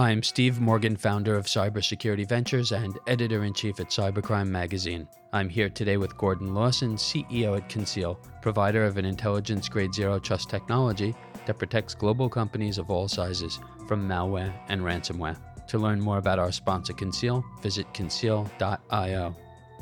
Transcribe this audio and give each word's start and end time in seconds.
I'm 0.00 0.22
Steve 0.22 0.60
Morgan, 0.62 0.96
founder 0.96 1.36
of 1.36 1.44
Cybersecurity 1.44 2.26
Ventures 2.26 2.72
and 2.72 2.98
editor 3.06 3.44
in 3.44 3.52
chief 3.52 3.80
at 3.80 3.90
Cybercrime 3.90 4.48
Magazine. 4.48 5.06
I'm 5.34 5.50
here 5.50 5.68
today 5.68 5.98
with 5.98 6.16
Gordon 6.16 6.54
Lawson, 6.54 6.96
CEO 6.96 7.58
at 7.58 7.68
Conceal, 7.68 8.18
provider 8.40 8.84
of 8.84 8.96
an 8.96 9.04
intelligence 9.04 9.68
grade 9.68 9.92
zero 9.92 10.18
trust 10.18 10.48
technology 10.48 11.14
that 11.44 11.58
protects 11.58 11.94
global 11.94 12.30
companies 12.30 12.78
of 12.78 12.88
all 12.90 13.08
sizes 13.08 13.60
from 13.86 14.08
malware 14.08 14.54
and 14.68 14.80
ransomware. 14.80 15.36
To 15.66 15.78
learn 15.78 16.00
more 16.00 16.16
about 16.16 16.38
our 16.38 16.50
sponsor, 16.50 16.94
Conceal, 16.94 17.44
visit 17.60 17.92
conceal.io. 17.92 19.36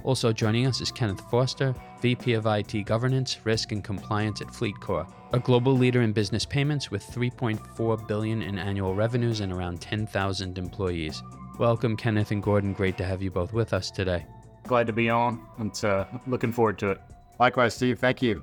Also 0.05 0.33
joining 0.33 0.67
us 0.67 0.81
is 0.81 0.93
Kenneth 0.93 1.21
Foster, 1.31 1.75
VP 2.01 2.35
of 2.35 2.47
IT 2.47 2.85
Governance, 2.85 3.39
Risk 3.45 3.73
and 3.73 3.83
Compliance 3.83 4.41
at 4.41 4.49
FleetCor, 4.49 5.11
a 5.33 5.39
global 5.39 5.73
leader 5.73 6.03
in 6.03 6.13
business 6.13 6.47
payments 6.47 6.91
with 6.91 7.05
3.4 7.05 8.09
billion 8.09 8.43
in 8.43 8.59
annual 8.59 8.95
revenues 8.95 9.41
and 9.41 9.53
around 9.53 9.81
10,000 9.81 10.57
employees. 10.57 11.23
Welcome, 11.59 11.97
Kenneth 11.97 12.31
and 12.31 12.43
Gordon. 12.43 12.73
Great 12.73 12.97
to 12.99 13.05
have 13.05 13.21
you 13.21 13.31
both 13.31 13.53
with 13.53 13.73
us 13.73 13.91
today. 13.91 14.25
Glad 14.65 14.87
to 14.87 14.93
be 14.93 15.11
on. 15.11 15.45
And 15.59 15.85
uh, 15.85 16.05
looking 16.27 16.53
forward 16.53 16.79
to 16.79 16.91
it. 16.93 17.01
Likewise, 17.41 17.75
Steve. 17.75 17.99
Thank 17.99 18.23
you. 18.23 18.43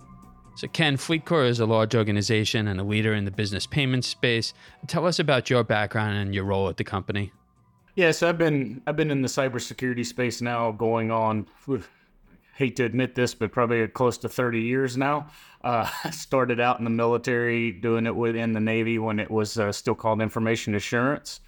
So, 0.58 0.68
Ken, 0.68 0.98
FleetCor 0.98 1.48
is 1.48 1.60
a 1.60 1.66
large 1.66 1.96
organization 1.96 2.68
and 2.68 2.80
a 2.80 2.84
leader 2.84 3.14
in 3.14 3.26
the 3.26 3.32
business 3.32 3.68
payments 3.68 4.08
space. 4.08 4.54
Tell 4.88 5.06
us 5.06 5.20
about 5.20 5.50
your 5.50 5.64
background 5.64 6.18
and 6.18 6.34
your 6.34 6.46
role 6.46 6.70
at 6.70 6.78
the 6.78 6.84
company. 6.84 7.32
Yeah, 7.96 8.12
so 8.12 8.28
I've 8.28 8.38
been 8.38 8.82
I've 8.86 8.98
been 8.98 9.10
in 9.10 9.22
the 9.22 9.30
cybersecurity 9.30 10.06
space 10.06 10.42
now, 10.42 10.72
going 10.72 11.12
on. 11.12 11.48
Hate 12.56 12.76
to 12.76 12.84
admit 12.84 13.16
this, 13.16 13.34
but 13.34 13.52
probably 13.54 13.88
close 13.88 14.18
to 14.20 14.30
30 14.30 14.62
years 14.62 14.98
now. 14.98 15.28
Uh, 15.64 15.90
started 16.12 16.60
out 16.60 16.78
in 16.80 16.84
the 16.84 16.90
military, 16.90 17.72
doing 17.72 18.06
it 18.06 18.16
within 18.16 18.52
the 18.52 18.60
Navy 18.60 19.00
when 19.00 19.20
it 19.20 19.32
was 19.32 19.58
uh, 19.58 19.72
still 19.72 19.96
called 19.96 20.22
information 20.22 20.76
assurance, 20.76 21.40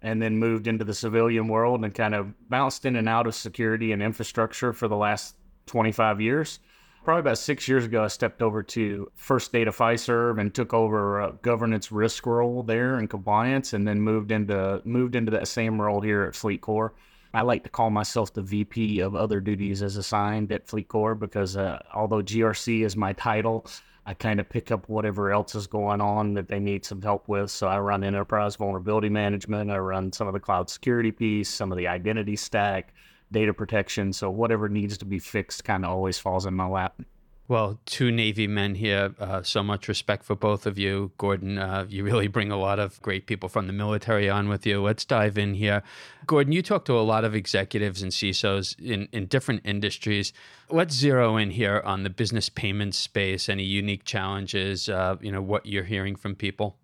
and 0.00 0.22
then 0.22 0.38
moved 0.38 0.68
into 0.68 0.84
the 0.84 0.94
civilian 0.94 1.48
world 1.48 1.84
and 1.84 1.92
kind 1.92 2.14
of 2.14 2.32
bounced 2.48 2.84
in 2.84 2.94
and 2.94 3.08
out 3.08 3.26
of 3.26 3.34
security 3.34 3.90
and 3.90 4.00
infrastructure 4.00 4.72
for 4.72 4.86
the 4.86 4.96
last 4.96 5.34
25 5.66 6.20
years 6.20 6.60
probably 7.06 7.20
about 7.20 7.38
six 7.38 7.68
years 7.68 7.84
ago, 7.84 8.02
I 8.02 8.08
stepped 8.08 8.42
over 8.42 8.64
to 8.64 9.08
First 9.14 9.52
Data 9.52 9.70
Fiserv 9.70 10.40
and 10.40 10.52
took 10.52 10.74
over 10.74 11.20
a 11.20 11.32
governance 11.40 11.92
risk 11.92 12.26
role 12.26 12.64
there 12.64 12.96
and 12.96 13.08
compliance, 13.08 13.72
and 13.72 13.86
then 13.86 14.00
moved 14.00 14.32
into 14.32 14.82
moved 14.84 15.14
into 15.14 15.30
that 15.30 15.46
same 15.46 15.80
role 15.80 16.00
here 16.00 16.24
at 16.24 16.34
FleetCor. 16.34 16.90
I 17.32 17.42
like 17.42 17.62
to 17.62 17.70
call 17.70 17.90
myself 17.90 18.34
the 18.34 18.42
VP 18.42 18.98
of 18.98 19.14
other 19.14 19.38
duties 19.38 19.84
as 19.84 19.96
assigned 19.96 20.50
at 20.50 20.66
FleetCor 20.66 21.16
because 21.16 21.56
uh, 21.56 21.80
although 21.94 22.22
GRC 22.22 22.84
is 22.84 22.96
my 22.96 23.12
title, 23.12 23.68
I 24.04 24.14
kind 24.14 24.40
of 24.40 24.48
pick 24.48 24.72
up 24.72 24.88
whatever 24.88 25.30
else 25.30 25.54
is 25.54 25.68
going 25.68 26.00
on 26.00 26.34
that 26.34 26.48
they 26.48 26.58
need 26.58 26.84
some 26.84 27.02
help 27.02 27.28
with. 27.28 27.52
So 27.52 27.68
I 27.68 27.78
run 27.78 28.02
enterprise 28.02 28.56
vulnerability 28.56 29.10
management, 29.10 29.70
I 29.70 29.78
run 29.78 30.12
some 30.12 30.26
of 30.26 30.32
the 30.32 30.40
cloud 30.40 30.68
security 30.68 31.12
piece, 31.12 31.50
some 31.50 31.70
of 31.70 31.78
the 31.78 31.86
identity 31.86 32.34
stack 32.34 32.92
data 33.32 33.52
protection. 33.52 34.12
So 34.12 34.30
whatever 34.30 34.68
needs 34.68 34.98
to 34.98 35.04
be 35.04 35.18
fixed 35.18 35.64
kind 35.64 35.84
of 35.84 35.90
always 35.90 36.18
falls 36.18 36.46
in 36.46 36.54
my 36.54 36.66
lap. 36.66 37.00
Well, 37.48 37.78
two 37.86 38.10
Navy 38.10 38.48
men 38.48 38.74
here. 38.74 39.14
Uh, 39.20 39.42
so 39.42 39.62
much 39.62 39.86
respect 39.86 40.24
for 40.24 40.34
both 40.34 40.66
of 40.66 40.80
you. 40.80 41.12
Gordon, 41.16 41.58
uh, 41.58 41.86
you 41.88 42.02
really 42.02 42.26
bring 42.26 42.50
a 42.50 42.58
lot 42.58 42.80
of 42.80 43.00
great 43.02 43.26
people 43.26 43.48
from 43.48 43.68
the 43.68 43.72
military 43.72 44.28
on 44.28 44.48
with 44.48 44.66
you. 44.66 44.82
Let's 44.82 45.04
dive 45.04 45.38
in 45.38 45.54
here. 45.54 45.84
Gordon, 46.26 46.52
you 46.52 46.60
talk 46.60 46.84
to 46.86 46.98
a 46.98 47.02
lot 47.02 47.24
of 47.24 47.36
executives 47.36 48.02
and 48.02 48.10
CISOs 48.10 48.76
in, 48.80 49.08
in 49.12 49.26
different 49.26 49.62
industries. 49.64 50.32
Let's 50.70 50.96
zero 50.96 51.36
in 51.36 51.52
here 51.52 51.80
on 51.84 52.02
the 52.02 52.10
business 52.10 52.48
payment 52.48 52.96
space, 52.96 53.48
any 53.48 53.62
unique 53.62 54.04
challenges, 54.04 54.88
uh, 54.88 55.16
you 55.20 55.30
know, 55.30 55.42
what 55.42 55.66
you're 55.66 55.84
hearing 55.84 56.16
from 56.16 56.34
people. 56.34 56.76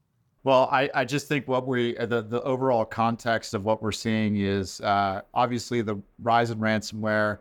Well, 0.45 0.69
I, 0.73 0.91
I 0.93 1.05
just 1.05 1.29
think 1.29 1.47
what 1.47 1.67
we 1.69 1.97
uh, 1.97 2.07
the 2.07 2.23
the 2.23 2.43
overall 2.43 2.85
context 2.85 3.55
of 3.55 3.65
what 3.65 3.81
we're 3.81 3.93
seeing 3.93 4.37
is 4.37 4.81
uh, 4.81 5.23
obviously 5.35 5.83
the 5.83 6.01
rise 6.21 6.51
in 6.51 6.59
ransomware, 6.59 7.39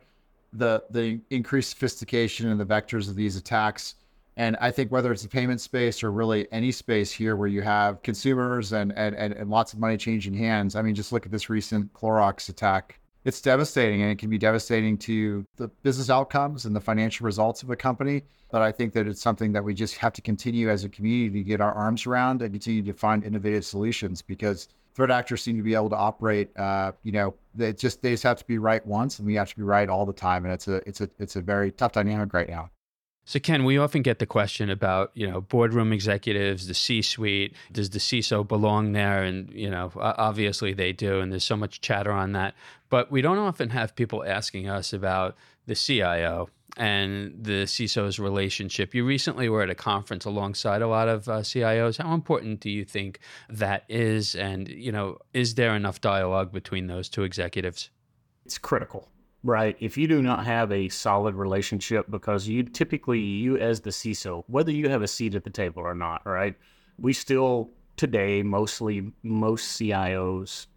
the 0.54 0.84
the 0.92 1.20
increased 1.32 1.72
sophistication 1.72 2.50
and 2.50 2.60
the 2.60 2.66
vectors 2.66 3.10
of 3.10 3.16
these 3.16 3.38
attacks, 3.38 3.96
and 4.38 4.56
I 4.62 4.70
think 4.70 4.92
whether 4.92 5.12
it's 5.12 5.24
the 5.24 5.30
payment 5.30 5.62
space 5.62 6.04
or 6.04 6.12
really 6.12 6.48
any 6.52 6.72
space 6.72 7.12
here 7.12 7.36
where 7.36 7.48
you 7.48 7.64
have 7.64 8.04
consumers 8.04 8.72
and 8.72 8.94
and 8.96 9.16
and, 9.16 9.34
and 9.34 9.50
lots 9.50 9.74
of 9.74 9.80
money 9.80 9.98
changing 9.98 10.36
hands. 10.36 10.76
I 10.76 10.84
mean, 10.84 10.94
just 10.94 11.12
look 11.12 11.26
at 11.26 11.32
this 11.32 11.50
recent 11.50 11.92
Clorox 11.94 12.50
attack 12.50 13.00
it's 13.24 13.42
devastating 13.42 14.02
and 14.02 14.12
it 14.12 14.18
can 14.18 14.30
be 14.30 14.38
devastating 14.38 14.98
to 14.98 15.46
the 15.58 15.68
business 15.84 16.10
outcomes 16.10 16.66
and 16.66 16.76
the 16.76 16.82
financial 16.82 17.26
results 17.26 17.62
of 17.64 17.70
a 17.70 17.76
company. 17.76 18.24
But 18.50 18.62
I 18.62 18.72
think 18.72 18.94
that 18.94 19.08
it's 19.08 19.22
something 19.22 19.54
that 19.54 19.64
we 19.64 19.74
just 19.74 19.96
have 19.98 20.14
to 20.14 20.22
continue 20.22 20.70
as 20.70 20.84
a 20.84 20.90
community 20.90 21.40
to 21.40 21.44
get 21.44 21.62
our 21.62 21.74
arms 21.74 22.06
around 22.06 22.42
and 22.42 22.52
continue 22.52 22.84
to 22.84 22.94
find 22.94 23.24
innovative 23.24 23.64
solutions 23.64 24.22
because 24.22 24.68
threat 24.94 25.12
actors 25.12 25.42
seem 25.42 25.58
to 25.58 25.64
be 25.64 25.74
able 25.74 25.90
to 25.90 25.96
operate. 25.96 26.56
Uh, 26.58 26.92
you 27.04 27.12
know, 27.12 27.34
they 27.56 27.74
just 27.74 28.02
they 28.02 28.12
just 28.12 28.24
have 28.24 28.38
to 28.38 28.46
be 28.46 28.58
right 28.58 28.86
once, 28.86 29.20
and 29.20 29.26
we 29.26 29.36
have 29.36 29.50
to 29.50 29.56
be 29.56 29.64
right 29.64 29.88
all 29.88 30.06
the 30.06 30.14
time. 30.14 30.44
And 30.46 30.54
it's 30.54 30.68
a 30.68 30.82
it's 30.88 31.02
a 31.02 31.10
it's 31.20 31.36
a 31.36 31.42
very 31.42 31.72
tough 31.72 31.94
dynamic 31.94 32.34
right 32.34 32.50
now. 32.50 32.70
So, 33.32 33.40
Ken, 33.40 33.64
we 33.64 33.78
often 33.78 34.02
get 34.02 34.20
the 34.20 34.26
question 34.26 34.70
about, 34.70 35.12
you 35.14 35.26
know, 35.26 35.40
boardroom 35.40 35.94
executives, 35.94 36.68
the 36.68 36.74
C 36.74 37.02
suite. 37.02 37.56
Does 37.72 37.92
the 37.92 38.00
CISO 38.00 38.46
belong 38.46 38.92
there? 38.92 39.24
And, 39.24 39.50
you 39.54 39.70
know, 39.70 39.90
obviously 39.96 40.74
they 40.74 40.92
do. 40.92 41.22
And 41.22 41.32
there's 41.32 41.46
so 41.46 41.56
much 41.56 41.80
chatter 41.80 42.12
on 42.12 42.34
that. 42.34 42.56
But 42.90 43.10
we 43.10 43.22
don't 43.22 43.38
often 43.38 43.70
have 43.70 43.96
people 43.96 44.22
asking 44.26 44.68
us 44.68 44.92
about 44.92 45.38
the 45.66 45.76
CIO 45.76 46.50
and 46.76 47.42
the 47.42 47.64
CISO's 47.64 48.20
relationship. 48.20 48.94
You 48.94 49.06
recently 49.06 49.48
were 49.48 49.62
at 49.62 49.70
a 49.70 49.76
conference 49.76 50.26
alongside 50.26 50.82
a 50.82 50.88
lot 50.90 51.08
of 51.08 51.30
uh, 51.30 51.40
CIOs. 51.40 52.04
How 52.04 52.14
important 52.14 52.60
do 52.60 52.70
you 52.70 52.84
think 52.84 53.22
that 53.48 53.86
is? 53.88 54.36
And, 54.36 54.68
you 54.68 54.92
know, 54.92 55.20
is 55.34 55.56
there 55.56 55.74
enough 55.74 56.02
dialogue 56.02 56.52
between 56.52 56.88
those 56.88 57.08
two 57.08 57.24
executives? 57.24 57.92
It's 58.46 58.58
critical 58.58 59.08
right? 59.44 59.76
If 59.80 59.98
you 59.98 60.08
do 60.08 60.22
not 60.22 60.46
have 60.46 60.72
a 60.72 60.90
solid 60.90 61.36
relationship, 61.36 62.10
because 62.10 62.48
you 62.48 62.64
typically, 62.64 63.20
you 63.20 63.58
as 63.58 63.82
the 63.82 63.90
CISO, 63.90 64.44
whether 64.48 64.72
you 64.72 64.90
have 64.90 65.02
a 65.02 65.08
seat 65.08 65.36
at 65.36 65.44
the 65.44 65.50
table 65.50 65.82
or 65.82 65.96
not, 65.96 66.26
right? 66.26 66.56
We 67.00 67.14
still 67.14 67.72
today, 67.98 68.44
mostly 68.44 69.12
most 69.24 69.80
CIOs 69.80 70.68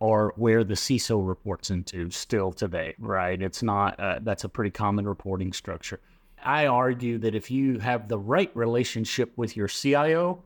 are 0.00 0.32
where 0.36 0.62
the 0.62 0.74
CISO 0.74 1.26
reports 1.26 1.70
into 1.70 2.10
still 2.10 2.52
today, 2.52 2.94
right? 2.98 3.40
It's 3.40 3.62
not, 3.62 3.98
uh, 3.98 4.18
that's 4.22 4.44
a 4.44 4.48
pretty 4.48 4.70
common 4.70 5.08
reporting 5.08 5.52
structure. 5.52 6.00
I 6.44 6.66
argue 6.66 7.18
that 7.18 7.34
if 7.34 7.50
you 7.50 7.78
have 7.78 8.08
the 8.08 8.18
right 8.18 8.50
relationship 8.54 9.32
with 9.36 9.56
your 9.56 9.68
CIO, 9.68 10.44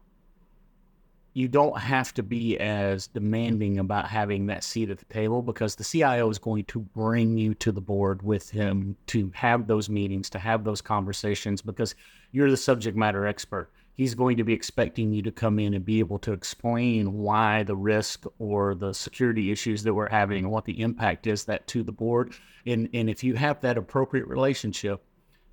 you 1.32 1.46
don't 1.46 1.78
have 1.78 2.12
to 2.14 2.22
be 2.22 2.58
as 2.58 3.06
demanding 3.06 3.78
about 3.78 4.08
having 4.08 4.46
that 4.46 4.64
seat 4.64 4.90
at 4.90 4.98
the 4.98 5.04
table 5.06 5.42
because 5.42 5.76
the 5.76 5.84
CIO 5.84 6.28
is 6.28 6.38
going 6.38 6.64
to 6.64 6.80
bring 6.80 7.38
you 7.38 7.54
to 7.54 7.70
the 7.70 7.80
board 7.80 8.22
with 8.22 8.50
him 8.50 8.96
to 9.06 9.30
have 9.34 9.66
those 9.66 9.88
meetings, 9.88 10.28
to 10.30 10.38
have 10.38 10.64
those 10.64 10.80
conversations 10.80 11.62
because 11.62 11.94
you're 12.32 12.50
the 12.50 12.56
subject 12.56 12.96
matter 12.96 13.26
expert. 13.26 13.70
He's 13.94 14.14
going 14.14 14.38
to 14.38 14.44
be 14.44 14.54
expecting 14.54 15.12
you 15.12 15.22
to 15.22 15.30
come 15.30 15.58
in 15.58 15.74
and 15.74 15.84
be 15.84 16.00
able 16.00 16.18
to 16.20 16.32
explain 16.32 17.12
why 17.12 17.62
the 17.62 17.76
risk 17.76 18.24
or 18.38 18.74
the 18.74 18.92
security 18.92 19.52
issues 19.52 19.82
that 19.84 19.94
we're 19.94 20.08
having 20.08 20.44
and 20.44 20.50
what 20.50 20.64
the 20.64 20.80
impact 20.80 21.26
is 21.26 21.44
that 21.44 21.66
to 21.68 21.82
the 21.82 21.92
board. 21.92 22.32
And, 22.66 22.88
and 22.92 23.08
if 23.08 23.22
you 23.22 23.34
have 23.34 23.60
that 23.60 23.78
appropriate 23.78 24.26
relationship 24.26 25.04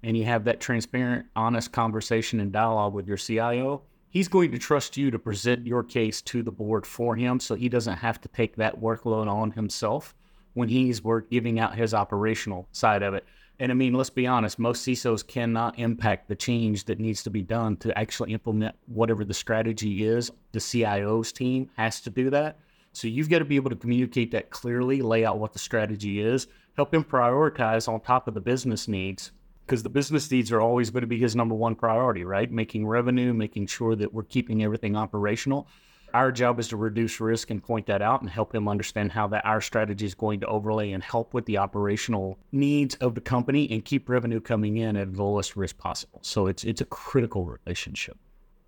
and 0.01 0.17
you 0.17 0.23
have 0.23 0.45
that 0.45 0.59
transparent, 0.59 1.27
honest 1.35 1.71
conversation 1.71 2.39
and 2.39 2.51
dialogue 2.51 2.93
with 2.93 3.07
your 3.07 3.17
CIO, 3.17 3.83
he's 4.09 4.27
going 4.27 4.51
to 4.51 4.57
trust 4.57 4.97
you 4.97 5.11
to 5.11 5.19
present 5.19 5.65
your 5.65 5.83
case 5.83 6.21
to 6.23 6.43
the 6.43 6.51
board 6.51 6.85
for 6.85 7.15
him 7.15 7.39
so 7.39 7.55
he 7.55 7.69
doesn't 7.69 7.97
have 7.97 8.19
to 8.21 8.27
take 8.29 8.55
that 8.55 8.79
workload 8.79 9.27
on 9.27 9.51
himself 9.51 10.15
when 10.53 10.69
he's 10.69 11.03
work 11.03 11.29
giving 11.29 11.59
out 11.59 11.75
his 11.75 11.93
operational 11.93 12.67
side 12.71 13.03
of 13.03 13.13
it. 13.13 13.25
And 13.59 13.71
I 13.71 13.75
mean, 13.75 13.93
let's 13.93 14.09
be 14.09 14.27
honest, 14.27 14.59
most 14.59 14.85
CISOs 14.85 15.25
cannot 15.25 15.79
impact 15.79 16.27
the 16.27 16.35
change 16.35 16.85
that 16.85 16.99
needs 16.99 17.23
to 17.23 17.29
be 17.29 17.41
done 17.41 17.75
to 17.77 17.97
actually 17.97 18.33
implement 18.33 18.75
whatever 18.85 19.25
the 19.25 19.33
strategy 19.33 20.05
is. 20.05 20.31
The 20.51 20.59
CIO's 20.59 21.31
team 21.31 21.69
has 21.75 22.01
to 22.01 22.09
do 22.09 22.29
that. 22.29 22.59
So 22.93 23.07
you've 23.07 23.29
got 23.29 23.39
to 23.39 23.45
be 23.45 23.55
able 23.55 23.69
to 23.69 23.75
communicate 23.75 24.31
that 24.31 24.49
clearly, 24.49 25.01
lay 25.01 25.25
out 25.25 25.39
what 25.39 25.53
the 25.53 25.59
strategy 25.59 26.19
is, 26.21 26.47
help 26.75 26.93
him 26.93 27.03
prioritize 27.03 27.87
on 27.87 27.99
top 27.99 28.27
of 28.27 28.33
the 28.33 28.41
business 28.41 28.87
needs 28.87 29.31
because 29.67 29.83
the 29.83 29.89
business 29.89 30.31
needs 30.31 30.49
are 30.53 30.61
always 30.61 30.89
going 30.89 31.01
to 31.01 31.07
be 31.07 31.19
his 31.19 31.35
number 31.35 31.53
one 31.53 31.75
priority, 31.75 32.23
right? 32.23 32.49
Making 32.49 32.87
revenue, 32.87 33.33
making 33.33 33.67
sure 33.67 33.97
that 33.97 34.13
we're 34.13 34.23
keeping 34.23 34.63
everything 34.63 34.95
operational. 34.95 35.67
Our 36.13 36.31
job 36.31 36.57
is 36.57 36.69
to 36.69 36.77
reduce 36.77 37.19
risk 37.19 37.49
and 37.49 37.61
point 37.61 37.85
that 37.87 38.01
out 38.01 38.21
and 38.21 38.29
help 38.29 38.55
him 38.55 38.69
understand 38.69 39.11
how 39.11 39.27
that 39.27 39.45
our 39.45 39.59
strategy 39.59 40.05
is 40.05 40.15
going 40.15 40.39
to 40.39 40.47
overlay 40.47 40.93
and 40.93 41.03
help 41.03 41.33
with 41.33 41.45
the 41.45 41.57
operational 41.57 42.39
needs 42.53 42.95
of 42.95 43.13
the 43.13 43.19
company 43.19 43.69
and 43.69 43.83
keep 43.83 44.07
revenue 44.07 44.39
coming 44.39 44.77
in 44.77 44.95
at 44.95 45.13
the 45.13 45.21
lowest 45.21 45.57
risk 45.57 45.77
possible. 45.77 46.19
So 46.23 46.47
it's 46.47 46.63
it's 46.63 46.79
a 46.79 46.85
critical 46.85 47.45
relationship. 47.45 48.17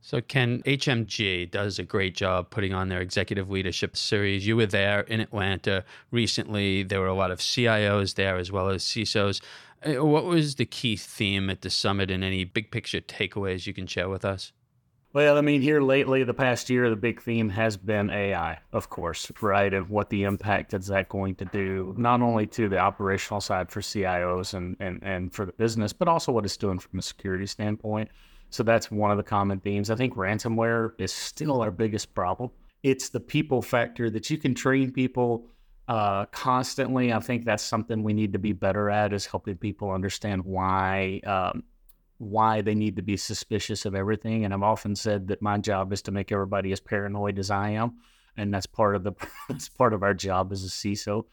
So, 0.01 0.21
Ken, 0.21 0.63
HMG 0.63 1.51
does 1.51 1.77
a 1.77 1.83
great 1.83 2.15
job 2.15 2.49
putting 2.49 2.73
on 2.73 2.87
their 2.87 3.01
executive 3.01 3.49
leadership 3.49 3.97
series. 3.97 4.47
You 4.47 4.55
were 4.55 4.65
there 4.65 5.01
in 5.01 5.19
Atlanta 5.19 5.83
recently. 6.09 6.83
There 6.83 7.01
were 7.01 7.07
a 7.07 7.13
lot 7.13 7.31
of 7.31 7.39
CIOs 7.39 8.15
there 8.15 8.37
as 8.37 8.49
well 8.49 8.69
as 8.69 8.83
CISOs. 8.83 9.41
Uh, 9.85 10.05
what 10.05 10.25
was 10.25 10.55
the 10.55 10.65
key 10.65 10.95
theme 10.95 11.49
at 11.49 11.61
the 11.61 11.69
summit 11.69 12.11
and 12.11 12.23
any 12.23 12.43
big 12.43 12.71
picture 12.71 12.99
takeaways 12.99 13.65
you 13.65 13.73
can 13.73 13.87
share 13.87 14.09
with 14.09 14.25
us? 14.25 14.51
Well, 15.11 15.39
I 15.39 15.41
mean, 15.41 15.61
here 15.61 15.81
lately, 15.81 16.23
the 16.23 16.35
past 16.35 16.69
year, 16.69 16.87
the 16.87 16.95
big 16.95 17.19
theme 17.19 17.49
has 17.49 17.77
been 17.77 18.11
AI, 18.11 18.59
of 18.71 18.89
course, 18.89 19.31
right? 19.41 19.73
And 19.73 19.89
what 19.89 20.11
the 20.11 20.23
impact 20.23 20.75
is 20.75 20.85
that 20.87 21.09
going 21.09 21.33
to 21.35 21.45
do, 21.45 21.95
not 21.97 22.21
only 22.21 22.45
to 22.47 22.69
the 22.69 22.77
operational 22.77 23.41
side 23.41 23.71
for 23.71 23.81
CIOs 23.81 24.53
and, 24.53 24.77
and, 24.79 24.99
and 25.01 25.33
for 25.33 25.45
the 25.47 25.51
business, 25.53 25.93
but 25.93 26.07
also 26.07 26.31
what 26.31 26.45
it's 26.45 26.57
doing 26.57 26.77
from 26.77 26.99
a 26.99 27.01
security 27.01 27.47
standpoint. 27.47 28.09
So 28.51 28.61
that's 28.61 28.91
one 28.91 29.09
of 29.09 29.17
the 29.17 29.23
common 29.23 29.59
themes. 29.59 29.89
I 29.89 29.95
think 29.95 30.13
ransomware 30.13 30.91
is 30.99 31.11
still 31.11 31.61
our 31.61 31.71
biggest 31.71 32.13
problem. 32.13 32.51
It's 32.83 33.09
the 33.09 33.19
people 33.19 33.63
factor 33.63 34.11
that 34.11 34.29
you 34.29 34.37
can 34.37 34.53
train 34.53 34.91
people 34.91 35.47
uh, 35.89 36.25
constantly. 36.27 37.11
I 37.11 37.19
think 37.19 37.45
that's 37.45 37.63
something 37.63 38.03
we 38.03 38.13
need 38.13 38.33
to 38.33 38.39
be 38.39 38.53
better 38.53 38.91
at 38.91 39.11
is 39.11 39.25
helping 39.25 39.57
people 39.57 39.89
understand 39.89 40.45
why 40.45 41.19
um, 41.25 41.63
why 42.19 42.61
they 42.61 42.75
need 42.75 42.97
to 42.97 43.01
be 43.01 43.17
suspicious 43.17 43.85
of 43.85 43.95
everything. 43.95 44.45
And 44.45 44.53
I've 44.53 44.61
often 44.61 44.95
said 44.95 45.29
that 45.29 45.41
my 45.41 45.57
job 45.57 45.91
is 45.91 46.03
to 46.03 46.11
make 46.11 46.31
everybody 46.31 46.71
as 46.71 46.79
paranoid 46.79 47.39
as 47.39 47.49
I 47.49 47.71
am, 47.71 47.95
and 48.37 48.53
that's 48.53 48.67
part 48.67 48.95
of 48.95 49.03
the 49.03 49.13
that's 49.49 49.67
part 49.67 49.93
of 49.93 50.03
our 50.03 50.13
job 50.13 50.51
as 50.51 50.63
a 50.63 50.67
CISO. 50.67 51.25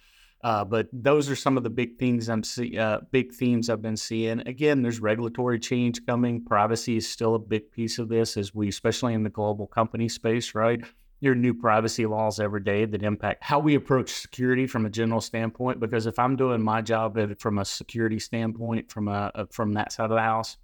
Uh, 0.43 0.65
but 0.65 0.89
those 0.93 1.29
are 1.29 1.37
some 1.37 1.57
of 1.57 1.63
the 1.63 1.71
big 1.71 1.99
things 1.99 2.29
I'm 2.31 2.43
see, 2.43 2.79
uh, 2.79 3.01
big 3.11 3.33
themes 3.35 3.69
I've 3.69 3.83
been 3.83 3.97
seeing. 3.97 4.41
Again, 4.49 4.81
there's 4.81 5.01
regulatory 5.01 5.59
change 5.59 6.05
coming. 6.07 6.43
Privacy 6.43 6.97
is 6.97 7.07
still 7.09 7.35
a 7.35 7.39
big 7.39 7.71
piece 7.73 7.99
of 7.99 8.09
this, 8.09 8.39
as 8.39 8.55
we, 8.55 8.69
especially 8.69 9.13
in 9.13 9.23
the 9.23 9.31
global 9.31 9.67
company 9.67 10.09
space, 10.09 10.55
right? 10.55 10.83
Are 11.25 11.35
new 11.35 11.55
privacy 11.55 12.05
laws 12.05 12.39
every 12.39 12.61
day 12.61 12.85
that 12.85 13.03
impact 13.03 13.43
how 13.43 13.59
we 13.59 13.75
approach 13.75 14.11
security 14.11 14.67
from 14.67 14.85
a 14.85 14.91
general 14.91 15.21
standpoint. 15.21 15.81
Because 15.81 16.07
if 16.07 16.19
I'm 16.19 16.37
doing 16.37 16.63
my 16.63 16.83
job 16.83 17.19
from 17.41 17.59
a 17.59 17.65
security 17.65 18.19
standpoint, 18.19 18.93
from 18.93 19.09
a 19.09 19.33
uh, 19.35 19.47
from 19.51 19.73
that 19.73 19.93
side 19.93 20.11
of 20.11 20.17
the 20.17 20.21
house, 20.21 20.59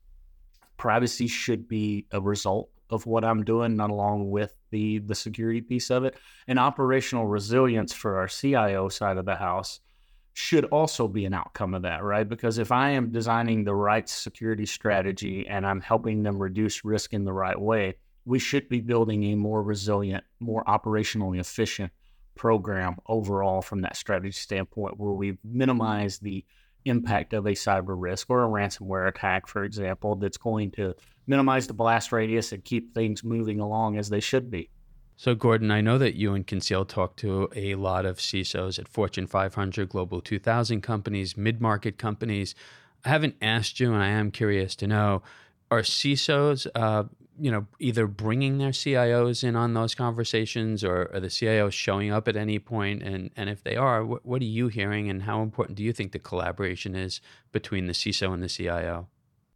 privacy 0.76 1.26
should 1.26 1.68
be 1.68 2.06
a 2.12 2.20
result 2.20 2.68
of 2.90 3.06
what 3.06 3.24
I'm 3.24 3.44
doing, 3.44 3.76
not 3.76 3.90
along 3.90 4.30
with 4.30 4.54
the 4.70 4.98
the 4.98 5.14
security 5.14 5.62
piece 5.62 5.90
of 5.90 6.04
it. 6.04 6.16
And 6.46 6.58
operational 6.58 7.26
resilience 7.26 7.92
for 7.94 8.18
our 8.18 8.28
CIO 8.28 8.90
side 8.90 9.16
of 9.16 9.24
the 9.24 9.36
house 9.36 9.80
should 10.34 10.66
also 10.66 11.08
be 11.08 11.24
an 11.24 11.34
outcome 11.34 11.74
of 11.74 11.82
that, 11.82 12.02
right? 12.02 12.28
Because 12.28 12.58
if 12.58 12.72
I 12.72 12.90
am 12.90 13.10
designing 13.10 13.64
the 13.64 13.74
right 13.74 14.08
security 14.08 14.66
strategy 14.66 15.46
and 15.48 15.66
I'm 15.66 15.80
helping 15.80 16.22
them 16.22 16.38
reduce 16.38 16.84
risk 16.84 17.12
in 17.12 17.24
the 17.24 17.32
right 17.32 17.60
way, 17.60 17.96
we 18.24 18.38
should 18.38 18.68
be 18.68 18.80
building 18.80 19.24
a 19.24 19.34
more 19.34 19.62
resilient, 19.62 20.24
more 20.40 20.64
operationally 20.64 21.40
efficient 21.40 21.92
program 22.34 22.96
overall 23.06 23.62
from 23.62 23.82
that 23.82 23.96
strategy 23.96 24.32
standpoint 24.32 24.98
where 24.98 25.12
we 25.12 25.38
minimize 25.44 26.18
the 26.18 26.44
impact 26.84 27.32
of 27.32 27.46
a 27.46 27.50
cyber 27.50 27.94
risk 27.96 28.30
or 28.30 28.44
a 28.44 28.48
ransomware 28.48 29.08
attack, 29.08 29.46
for 29.46 29.64
example, 29.64 30.16
that's 30.16 30.36
going 30.36 30.70
to 30.72 30.94
minimize 31.26 31.66
the 31.66 31.74
blast 31.74 32.12
radius 32.12 32.52
and 32.52 32.64
keep 32.64 32.94
things 32.94 33.22
moving 33.22 33.60
along 33.60 33.96
as 33.96 34.08
they 34.08 34.20
should 34.20 34.50
be. 34.50 34.70
So, 35.16 35.34
Gordon, 35.34 35.70
I 35.70 35.80
know 35.80 35.98
that 35.98 36.16
you 36.16 36.34
and 36.34 36.46
Conceal 36.46 36.84
talk 36.84 37.16
to 37.18 37.48
a 37.54 37.76
lot 37.76 38.04
of 38.04 38.16
CISOs 38.16 38.78
at 38.78 38.88
Fortune 38.88 39.26
500, 39.26 39.88
Global 39.88 40.20
2000 40.20 40.80
companies, 40.80 41.36
mid 41.36 41.60
market 41.60 41.98
companies. 41.98 42.54
I 43.04 43.10
haven't 43.10 43.36
asked 43.40 43.78
you, 43.78 43.92
and 43.92 44.02
I 44.02 44.08
am 44.08 44.30
curious 44.30 44.74
to 44.76 44.86
know 44.86 45.22
are 45.70 45.82
CISOs 45.82 46.66
uh, 46.74 47.04
you 47.38 47.50
know, 47.50 47.66
either 47.78 48.06
bringing 48.06 48.58
their 48.58 48.70
CIOs 48.70 49.44
in 49.44 49.56
on 49.56 49.74
those 49.74 49.94
conversations 49.94 50.84
or 50.84 51.10
are 51.12 51.20
the 51.20 51.28
CIOs 51.28 51.72
showing 51.72 52.10
up 52.10 52.28
at 52.28 52.36
any 52.36 52.58
point? 52.58 53.02
And, 53.02 53.30
and 53.36 53.48
if 53.48 53.62
they 53.62 53.76
are, 53.76 54.04
what, 54.04 54.24
what 54.24 54.42
are 54.42 54.46
you 54.46 54.68
hearing 54.68 55.08
and 55.08 55.22
how 55.22 55.42
important 55.42 55.76
do 55.76 55.82
you 55.82 55.92
think 55.92 56.12
the 56.12 56.18
collaboration 56.18 56.94
is 56.94 57.20
between 57.50 57.86
the 57.86 57.92
CISO 57.92 58.32
and 58.32 58.42
the 58.42 58.48
CIO? 58.48 59.08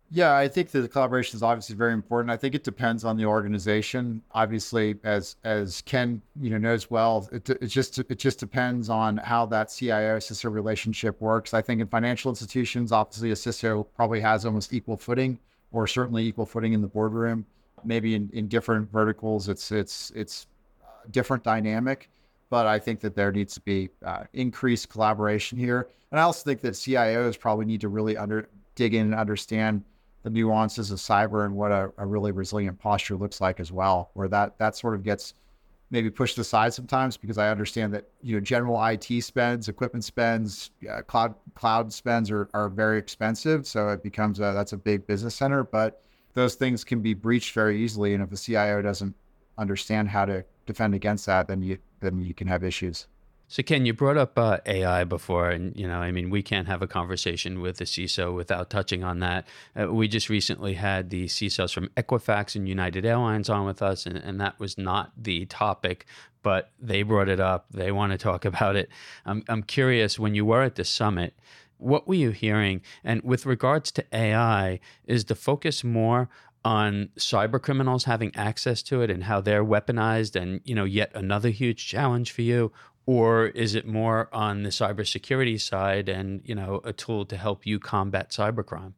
Yeah, 0.08 0.36
I 0.36 0.46
think 0.46 0.70
the 0.70 0.86
collaboration 0.86 1.36
is 1.36 1.42
obviously 1.42 1.74
very 1.74 1.92
important. 1.92 2.30
I 2.30 2.36
think 2.36 2.54
it 2.54 2.62
depends 2.62 3.04
on 3.04 3.16
the 3.16 3.24
organization. 3.24 4.22
Obviously, 4.30 4.94
as 5.02 5.34
as 5.42 5.82
Ken 5.82 6.22
you 6.40 6.48
know 6.50 6.58
knows 6.58 6.88
well, 6.88 7.28
it, 7.32 7.50
it 7.50 7.66
just 7.66 7.98
it 7.98 8.16
just 8.16 8.38
depends 8.38 8.88
on 8.88 9.16
how 9.16 9.46
that 9.46 9.64
CIO 9.64 10.18
CISO 10.18 10.52
relationship 10.52 11.20
works. 11.20 11.54
I 11.54 11.60
think 11.60 11.80
in 11.80 11.88
financial 11.88 12.30
institutions, 12.30 12.92
obviously 12.92 13.32
a 13.32 13.34
CISO 13.34 13.84
probably 13.96 14.20
has 14.20 14.46
almost 14.46 14.72
equal 14.72 14.96
footing, 14.96 15.40
or 15.72 15.88
certainly 15.88 16.24
equal 16.24 16.46
footing 16.46 16.72
in 16.72 16.82
the 16.82 16.88
boardroom 16.88 17.44
maybe 17.86 18.14
in, 18.14 18.30
in 18.32 18.48
different 18.48 18.90
verticals, 18.90 19.48
it's 19.48 19.70
it's 19.72 20.12
it's 20.14 20.46
different 21.10 21.42
dynamic. 21.42 22.10
But 22.48 22.66
I 22.66 22.78
think 22.78 23.00
that 23.00 23.16
there 23.16 23.32
needs 23.32 23.54
to 23.54 23.60
be 23.60 23.90
uh, 24.04 24.24
increased 24.32 24.88
collaboration 24.88 25.58
here, 25.58 25.88
and 26.10 26.20
I 26.20 26.22
also 26.22 26.44
think 26.44 26.60
that 26.60 26.74
CIOs 26.74 27.38
probably 27.38 27.64
need 27.64 27.80
to 27.80 27.88
really 27.88 28.16
under 28.16 28.48
dig 28.74 28.94
in 28.94 29.06
and 29.06 29.14
understand 29.14 29.82
the 30.22 30.30
nuances 30.30 30.90
of 30.90 30.98
cyber 30.98 31.44
and 31.44 31.54
what 31.54 31.72
a, 31.72 31.92
a 31.98 32.06
really 32.06 32.32
resilient 32.32 32.78
posture 32.78 33.16
looks 33.16 33.40
like 33.40 33.60
as 33.60 33.72
well. 33.72 34.10
Where 34.14 34.28
that 34.28 34.58
that 34.58 34.76
sort 34.76 34.94
of 34.94 35.02
gets 35.02 35.34
maybe 35.90 36.10
pushed 36.10 36.36
aside 36.38 36.74
sometimes 36.74 37.16
because 37.16 37.38
I 37.38 37.48
understand 37.48 37.94
that 37.94 38.08
you 38.22 38.34
know 38.34 38.40
general 38.40 38.84
IT 38.84 39.22
spends, 39.22 39.68
equipment 39.68 40.04
spends, 40.04 40.70
uh, 40.90 41.02
cloud 41.02 41.34
cloud 41.54 41.92
spends 41.92 42.30
are, 42.30 42.48
are 42.54 42.68
very 42.68 42.98
expensive, 42.98 43.66
so 43.66 43.88
it 43.90 44.02
becomes 44.02 44.40
a, 44.40 44.52
that's 44.54 44.72
a 44.72 44.76
big 44.76 45.06
business 45.06 45.34
center. 45.34 45.62
But 45.64 46.02
those 46.36 46.54
things 46.54 46.84
can 46.84 47.00
be 47.00 47.14
breached 47.14 47.54
very 47.54 47.82
easily. 47.82 48.12
And 48.12 48.22
if 48.22 48.28
the 48.28 48.36
CIO 48.36 48.82
doesn't 48.82 49.14
understand 49.58 50.10
how 50.10 50.26
to 50.26 50.44
defend 50.66 50.94
against 50.94 51.26
that, 51.26 51.48
then 51.48 51.62
you 51.62 51.78
then 52.00 52.20
you 52.20 52.34
can 52.34 52.46
have 52.46 52.62
issues. 52.62 53.06
So 53.48 53.62
Ken, 53.62 53.86
you 53.86 53.94
brought 53.94 54.18
up 54.18 54.36
uh, 54.38 54.58
AI 54.66 55.04
before, 55.04 55.48
and 55.48 55.74
you 55.74 55.88
know, 55.88 55.98
I 55.98 56.10
mean, 56.10 56.28
we 56.30 56.42
can't 56.42 56.66
have 56.66 56.82
a 56.82 56.86
conversation 56.86 57.60
with 57.60 57.78
the 57.78 57.84
CISO 57.84 58.34
without 58.34 58.68
touching 58.68 59.02
on 59.02 59.20
that. 59.20 59.46
Uh, 59.80 59.92
we 59.92 60.08
just 60.08 60.28
recently 60.28 60.74
had 60.74 61.08
the 61.08 61.24
CISOs 61.24 61.72
from 61.72 61.88
Equifax 61.96 62.54
and 62.54 62.68
United 62.68 63.06
Airlines 63.06 63.48
on 63.48 63.64
with 63.64 63.80
us, 63.80 64.04
and, 64.04 64.18
and 64.18 64.38
that 64.40 64.60
was 64.60 64.76
not 64.76 65.12
the 65.16 65.46
topic, 65.46 66.06
but 66.42 66.70
they 66.78 67.02
brought 67.02 67.28
it 67.28 67.40
up. 67.40 67.66
They 67.70 67.92
want 67.92 68.12
to 68.12 68.18
talk 68.18 68.44
about 68.52 68.76
it. 68.76 68.90
I'm 69.24 69.42
I'm 69.48 69.62
curious 69.62 70.18
when 70.18 70.34
you 70.34 70.44
were 70.44 70.62
at 70.62 70.74
the 70.74 70.84
summit 70.84 71.32
what 71.78 72.08
were 72.08 72.14
you 72.14 72.30
hearing? 72.30 72.82
And 73.04 73.22
with 73.22 73.46
regards 73.46 73.90
to 73.92 74.04
AI, 74.12 74.80
is 75.04 75.26
the 75.26 75.34
focus 75.34 75.84
more 75.84 76.28
on 76.64 77.10
cyber 77.16 77.62
criminals 77.62 78.04
having 78.04 78.34
access 78.34 78.82
to 78.82 79.00
it 79.00 79.10
and 79.10 79.24
how 79.24 79.40
they're 79.40 79.64
weaponized 79.64 80.34
and 80.40 80.60
you 80.64 80.74
know 80.74 80.84
yet 80.84 81.12
another 81.14 81.50
huge 81.50 81.86
challenge 81.86 82.32
for 82.32 82.42
you? 82.42 82.72
Or 83.08 83.46
is 83.46 83.76
it 83.76 83.86
more 83.86 84.28
on 84.32 84.64
the 84.64 84.70
cybersecurity 84.70 85.60
side 85.60 86.08
and 86.08 86.40
you 86.44 86.54
know 86.54 86.80
a 86.84 86.92
tool 86.92 87.24
to 87.26 87.36
help 87.36 87.66
you 87.66 87.78
combat 87.78 88.30
cybercrime? 88.30 88.94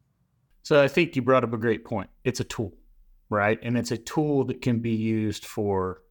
So 0.63 0.83
i 0.83 0.87
think 0.87 1.15
you 1.15 1.21
brought 1.21 1.43
up 1.43 1.53
a 1.53 1.57
great 1.57 1.85
point. 1.85 2.09
It's 2.23 2.39
a 2.39 2.43
tool 2.43 2.73
right? 3.29 3.59
And 3.61 3.77
it's 3.77 3.91
a 3.91 3.97
tool 3.97 4.43
that 4.45 4.61
can 4.61 4.79
be 4.79 4.91
used 4.91 5.45
for 5.45 6.01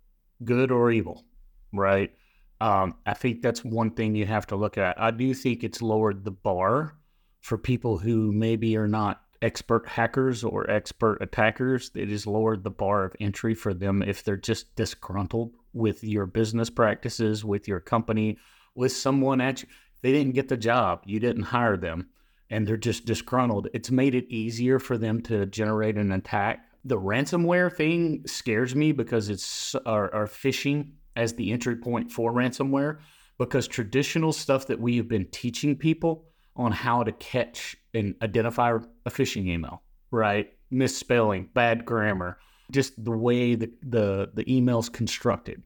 good 0.45 0.71
or 0.71 0.91
evil 0.91 1.25
right 1.73 2.13
um, 2.61 2.97
I 3.07 3.15
think 3.15 3.43
that's 3.43 3.65
one 3.65 3.91
thing 3.91 4.15
you 4.15 4.27
have 4.27 4.47
to 4.49 4.57
look 4.57 4.79
at. 4.79 5.01
I 5.01 5.11
do 5.11 5.33
think 5.35 5.63
it's 5.63 5.83
lowered 5.83 6.25
the 6.25 6.31
bar 6.31 6.97
for 7.41 7.57
people 7.57 7.99
who 7.99 8.33
maybe 8.33 8.77
are 8.77 8.89
not 8.89 9.23
expert 9.43 9.87
hackers 9.87 10.43
or 10.43 10.69
expert 10.69 11.19
attackers. 11.21 11.91
It 11.95 12.09
has 12.09 12.27
lowered 12.27 12.65
the 12.65 12.71
bar 12.71 13.05
of 13.05 13.17
entry 13.21 13.55
for 13.55 13.73
them 13.73 14.03
if 14.03 14.25
they're 14.25 14.37
just 14.37 14.75
disgruntled 14.75 15.55
with 15.73 16.03
your 16.03 16.27
business 16.27 16.71
practices, 16.71 17.45
with 17.45 17.69
your 17.69 17.81
company, 17.81 18.39
with 18.75 18.93
someone 18.93 19.41
at 19.41 19.63
you. 19.63 19.69
They 20.03 20.13
didn't 20.13 20.35
get 20.35 20.49
the 20.49 20.57
job, 20.57 21.03
you 21.07 21.19
didn't 21.19 21.43
hire 21.43 21.77
them, 21.77 22.09
and 22.51 22.67
they're 22.67 22.77
just 22.77 23.05
disgruntled. 23.05 23.69
It's 23.75 23.91
made 23.91 24.15
it 24.15 24.33
easier 24.33 24.79
for 24.79 24.97
them 24.97 25.21
to 25.23 25.47
generate 25.47 25.97
an 25.97 26.13
attack. 26.13 26.65
The 26.85 26.99
ransomware 26.99 27.73
thing 27.75 28.23
scares 28.27 28.75
me 28.75 28.93
because 28.93 29.29
it's 29.29 29.75
our, 29.87 30.13
our 30.15 30.27
phishing 30.27 30.93
as 31.19 31.35
the 31.35 31.53
entry 31.53 31.77
point 31.77 32.11
for 32.11 32.33
ransomware 32.33 32.99
because 33.39 33.69
traditional 33.69 34.33
stuff 34.33 34.67
that 34.69 34.81
we 34.81 34.97
have 34.97 35.09
been 35.09 35.27
teaching 35.27 35.77
people 35.77 36.25
on 36.57 36.73
how 36.73 37.03
to 37.03 37.13
catch 37.13 37.77
and 37.93 38.15
identify 38.23 38.77
a 39.07 39.11
phishing 39.11 39.47
email, 39.47 39.83
right? 40.11 40.53
Misspelling, 40.71 41.51
bad 41.55 41.85
grammar, 41.85 42.39
just 42.71 43.03
the 43.03 43.11
way 43.11 43.55
the, 43.55 43.71
the, 43.83 44.31
the 44.35 44.57
email's 44.57 44.89
constructed. 44.89 45.63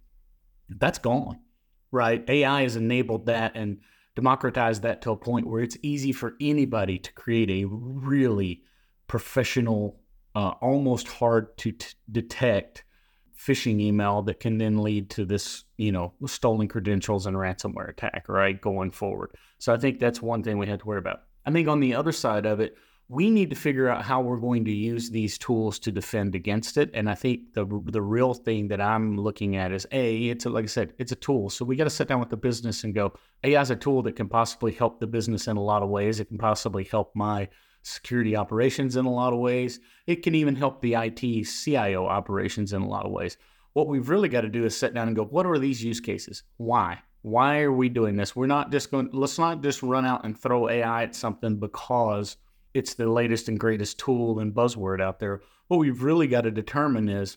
That's 0.68 0.99
gone, 0.99 1.38
right? 1.90 2.25
AI 2.28 2.62
has 2.62 2.76
enabled 2.76 3.26
that 3.26 3.52
and 3.54 3.78
democratized 4.14 4.82
that 4.82 5.02
to 5.02 5.11
a 5.11 5.16
point 5.16 5.47
where 5.47 5.62
it's 5.62 5.78
easy 5.82 6.12
for 6.12 6.35
anybody 6.40 6.99
to 6.99 7.12
create 7.12 7.50
a 7.50 7.66
really 7.66 8.62
professional, 9.06 10.00
uh, 10.35 10.52
almost 10.61 11.09
hard 11.09 11.56
to 11.59 11.73
t- 11.73 11.94
detect 12.11 12.85
phishing 13.39 13.81
email 13.81 14.23
that 14.23 14.41
can 14.41 14.59
then 14.59 14.83
lead 14.83 15.11
to 15.11 15.25
this, 15.25 15.65
you 15.77 15.93
know, 15.93 16.12
stolen 16.27 16.69
credentials 16.69 17.27
and 17.27 17.37
ransomware 17.37 17.89
attack, 17.89 18.27
right, 18.29 18.61
going 18.61 18.91
forward. 18.91 19.31
So 19.59 19.73
I 19.73 19.79
think 19.79 19.99
that's 19.99 20.23
one 20.23 20.43
thing 20.43 20.59
we 20.59 20.67
have 20.67 20.81
to 20.81 20.87
worry 20.87 20.99
about. 20.99 21.23
I 21.45 21.51
think 21.51 21.69
on 21.69 21.81
the 21.81 21.95
other 21.95 22.12
side 22.12 22.47
of 22.47 22.61
it, 22.61 22.77
we 23.09 23.29
need 23.29 23.51
to 23.51 23.57
figure 23.57 23.89
out 23.89 24.05
how 24.05 24.23
we're 24.23 24.39
going 24.39 24.65
to 24.65 24.73
use 24.73 25.11
these 25.11 25.37
tools 25.37 25.79
to 25.81 25.93
defend 25.93 26.35
against 26.35 26.79
it. 26.79 26.91
And 26.95 27.11
I 27.11 27.15
think 27.15 27.53
the 27.53 27.67
the 27.87 28.01
real 28.01 28.33
thing 28.33 28.69
that 28.69 28.81
I'm 28.81 29.19
looking 29.19 29.57
at 29.57 29.71
is 29.71 29.87
a 29.93 30.29
it's 30.29 30.47
a, 30.47 30.51
like 30.51 30.65
I 30.65 30.69
said, 30.69 30.95
it's 30.99 31.12
a 31.12 31.17
tool. 31.17 31.51
So 31.51 31.65
we 31.65 31.77
got 31.77 31.85
to 31.85 31.91
sit 31.91 32.09
down 32.09 32.21
with 32.21 32.31
the 32.31 32.37
business 32.37 32.85
and 32.85 32.95
go, 32.95 33.12
AI 33.45 33.61
is 33.61 33.71
a 33.71 33.77
tool 33.77 34.03
that 34.05 34.17
can 34.17 34.29
possibly 34.29 34.73
help 34.73 34.99
the 34.99 35.07
business 35.07 35.47
in 35.47 35.57
a 35.57 35.62
lot 35.62 35.83
of 35.83 35.91
ways. 35.91 36.21
It 36.21 36.29
can 36.29 36.39
possibly 36.39 36.85
help 36.85 37.12
my 37.15 37.49
security 37.83 38.37
operations 38.37 38.97
in 38.97 39.05
a 39.05 39.12
lot 39.12 39.33
of 39.33 39.39
ways. 39.39 39.81
It 40.07 40.23
can 40.23 40.35
even 40.35 40.57
help 40.57 40.81
the 40.81 40.95
IT 40.95 41.45
CIO 41.45 42.07
operations 42.07 42.73
in 42.73 42.83
a 42.83 42.89
lot 42.89 43.07
of 43.07 43.12
ways. 43.12 43.37
What 43.73 43.89
we've 43.89 44.09
really 44.09 44.29
got 44.29 44.43
to 44.43 44.49
do 44.49 44.65
is 44.65 44.77
sit 44.77 44.95
down 44.95 45.09
and 45.09 45.17
go, 45.17 45.25
what 45.25 45.47
are 45.47 45.59
these 45.59 45.83
use 45.83 46.01
cases? 46.01 46.43
Why? 46.57 47.01
Why 47.23 47.61
are 47.61 47.73
we 47.73 47.89
doing 47.89 48.17
this? 48.17 48.35
We're 48.35 48.47
not 48.47 48.73
just 48.73 48.91
going, 48.91 49.11
let's 49.12 49.39
not 49.39 49.62
just 49.62 49.83
run 49.83 50.05
out 50.05 50.25
and 50.25 50.39
throw 50.39 50.69
AI 50.69 51.05
at 51.05 51.15
something 51.15 51.57
because 51.57 52.37
it's 52.75 52.95
the 52.95 53.09
latest 53.09 53.49
and 53.49 53.59
greatest 53.59 53.99
tool 53.99 54.41
and 54.41 54.55
buzzword 54.55 55.01
out 55.01 55.19
there. 55.19 55.43
What 55.69 55.79
we've 55.79 56.03
really 56.03 56.27
got 56.27 56.43
to 56.43 56.51
determine 56.51 57.09
is 57.09 57.37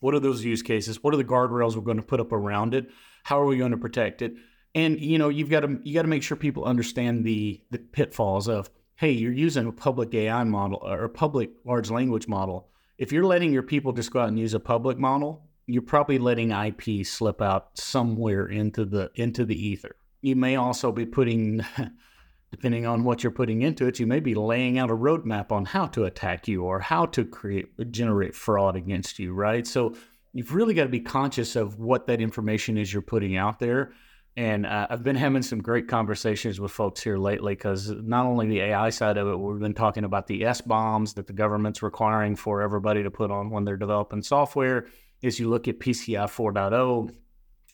what 0.00 0.14
are 0.14 0.20
those 0.20 0.44
use 0.44 0.62
cases? 0.62 1.02
What 1.02 1.14
are 1.14 1.18
the 1.18 1.24
guardrails 1.24 1.74
we're 1.74 1.82
going 1.82 1.96
to 1.96 2.02
put 2.02 2.20
up 2.20 2.32
around 2.32 2.74
it? 2.74 2.88
How 3.24 3.40
are 3.40 3.46
we 3.46 3.58
going 3.58 3.72
to 3.72 3.76
protect 3.76 4.22
it? 4.22 4.34
And 4.74 5.00
you 5.00 5.18
know, 5.18 5.28
you've 5.28 5.50
got 5.50 5.60
to 5.60 5.80
you 5.82 5.94
got 5.94 6.02
to 6.02 6.08
make 6.08 6.22
sure 6.22 6.36
people 6.36 6.64
understand 6.64 7.24
the 7.24 7.60
the 7.70 7.78
pitfalls 7.78 8.48
of 8.48 8.70
hey, 8.98 9.12
you're 9.12 9.32
using 9.32 9.64
a 9.64 9.72
public 9.72 10.12
AI 10.12 10.42
model 10.42 10.80
or 10.82 11.04
a 11.04 11.08
public 11.08 11.50
large 11.64 11.88
language 11.88 12.26
model. 12.26 12.68
If 12.98 13.12
you're 13.12 13.24
letting 13.24 13.52
your 13.52 13.62
people 13.62 13.92
just 13.92 14.10
go 14.10 14.20
out 14.20 14.28
and 14.28 14.38
use 14.38 14.54
a 14.54 14.60
public 14.60 14.98
model, 14.98 15.46
you're 15.66 15.82
probably 15.82 16.18
letting 16.18 16.50
IP 16.50 17.06
slip 17.06 17.40
out 17.40 17.78
somewhere 17.78 18.46
into 18.46 18.84
the 18.84 19.10
into 19.14 19.44
the 19.44 19.54
ether. 19.54 19.94
You 20.20 20.34
may 20.34 20.56
also 20.56 20.90
be 20.90 21.06
putting 21.06 21.64
depending 22.50 22.86
on 22.86 23.04
what 23.04 23.22
you're 23.22 23.30
putting 23.30 23.62
into 23.62 23.86
it, 23.86 24.00
you 24.00 24.06
may 24.06 24.18
be 24.18 24.34
laying 24.34 24.78
out 24.78 24.90
a 24.90 24.96
roadmap 24.96 25.52
on 25.52 25.64
how 25.64 25.86
to 25.86 26.04
attack 26.04 26.48
you 26.48 26.64
or 26.64 26.80
how 26.80 27.06
to 27.06 27.24
create 27.24 27.68
generate 27.92 28.34
fraud 28.34 28.74
against 28.74 29.20
you, 29.20 29.32
right? 29.32 29.64
So 29.64 29.94
you've 30.32 30.54
really 30.54 30.74
got 30.74 30.84
to 30.84 30.88
be 30.88 31.00
conscious 31.00 31.54
of 31.54 31.78
what 31.78 32.08
that 32.08 32.20
information 32.20 32.76
is 32.76 32.92
you're 32.92 33.02
putting 33.02 33.36
out 33.36 33.60
there. 33.60 33.92
And 34.36 34.66
uh, 34.66 34.86
I've 34.88 35.02
been 35.02 35.16
having 35.16 35.42
some 35.42 35.60
great 35.60 35.88
conversations 35.88 36.60
with 36.60 36.70
folks 36.70 37.02
here 37.02 37.18
lately 37.18 37.54
because 37.54 37.90
not 37.90 38.24
only 38.24 38.46
the 38.46 38.60
AI 38.60 38.90
side 38.90 39.16
of 39.16 39.26
it, 39.26 39.36
we've 39.36 39.58
been 39.58 39.74
talking 39.74 40.04
about 40.04 40.28
the 40.28 40.42
SBOMs 40.42 41.14
that 41.14 41.26
the 41.26 41.32
government's 41.32 41.82
requiring 41.82 42.36
for 42.36 42.62
everybody 42.62 43.02
to 43.02 43.10
put 43.10 43.32
on 43.32 43.50
when 43.50 43.64
they're 43.64 43.76
developing 43.76 44.22
software. 44.22 44.86
As 45.24 45.40
you 45.40 45.48
look 45.48 45.66
at 45.66 45.80
PCI 45.80 46.26
4.0, 46.26 47.10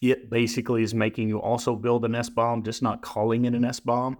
it 0.00 0.30
basically 0.30 0.82
is 0.82 0.94
making 0.94 1.28
you 1.28 1.38
also 1.38 1.76
build 1.76 2.04
an 2.06 2.12
SBOM, 2.12 2.64
just 2.64 2.82
not 2.82 3.02
calling 3.02 3.44
it 3.44 3.54
an 3.54 3.62
SBOM. 3.62 4.16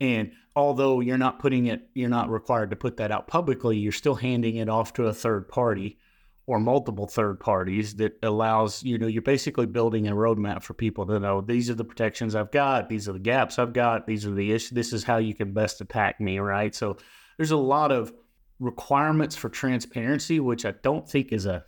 And 0.00 0.32
although 0.54 1.00
you're 1.00 1.18
not 1.18 1.38
putting 1.38 1.66
it, 1.66 1.88
you're 1.94 2.08
not 2.08 2.30
required 2.30 2.70
to 2.70 2.76
put 2.76 2.98
that 2.98 3.10
out 3.10 3.26
publicly, 3.26 3.78
you're 3.78 3.92
still 3.92 4.14
handing 4.14 4.56
it 4.56 4.68
off 4.68 4.92
to 4.94 5.06
a 5.06 5.14
third 5.14 5.48
party 5.48 5.98
or 6.48 6.58
multiple 6.58 7.06
third 7.06 7.38
parties 7.38 7.96
that 7.96 8.18
allows, 8.22 8.82
you 8.82 8.96
know, 8.96 9.06
you're 9.06 9.20
basically 9.20 9.66
building 9.66 10.08
a 10.08 10.12
roadmap 10.12 10.62
for 10.62 10.72
people 10.72 11.04
to 11.04 11.20
know 11.20 11.42
these 11.42 11.68
are 11.68 11.74
the 11.74 11.84
protections 11.84 12.34
I've 12.34 12.50
got, 12.50 12.88
these 12.88 13.06
are 13.06 13.12
the 13.12 13.18
gaps 13.18 13.58
I've 13.58 13.74
got, 13.74 14.06
these 14.06 14.24
are 14.24 14.30
the 14.30 14.50
issues, 14.52 14.70
this 14.70 14.94
is 14.94 15.04
how 15.04 15.18
you 15.18 15.34
can 15.34 15.52
best 15.52 15.82
attack 15.82 16.22
me, 16.22 16.38
right? 16.38 16.74
So 16.74 16.96
there's 17.36 17.50
a 17.50 17.56
lot 17.58 17.92
of 17.92 18.14
requirements 18.60 19.36
for 19.36 19.50
transparency, 19.50 20.40
which 20.40 20.64
I 20.64 20.72
don't 20.82 21.06
think 21.06 21.32
is 21.32 21.44
a 21.44 21.66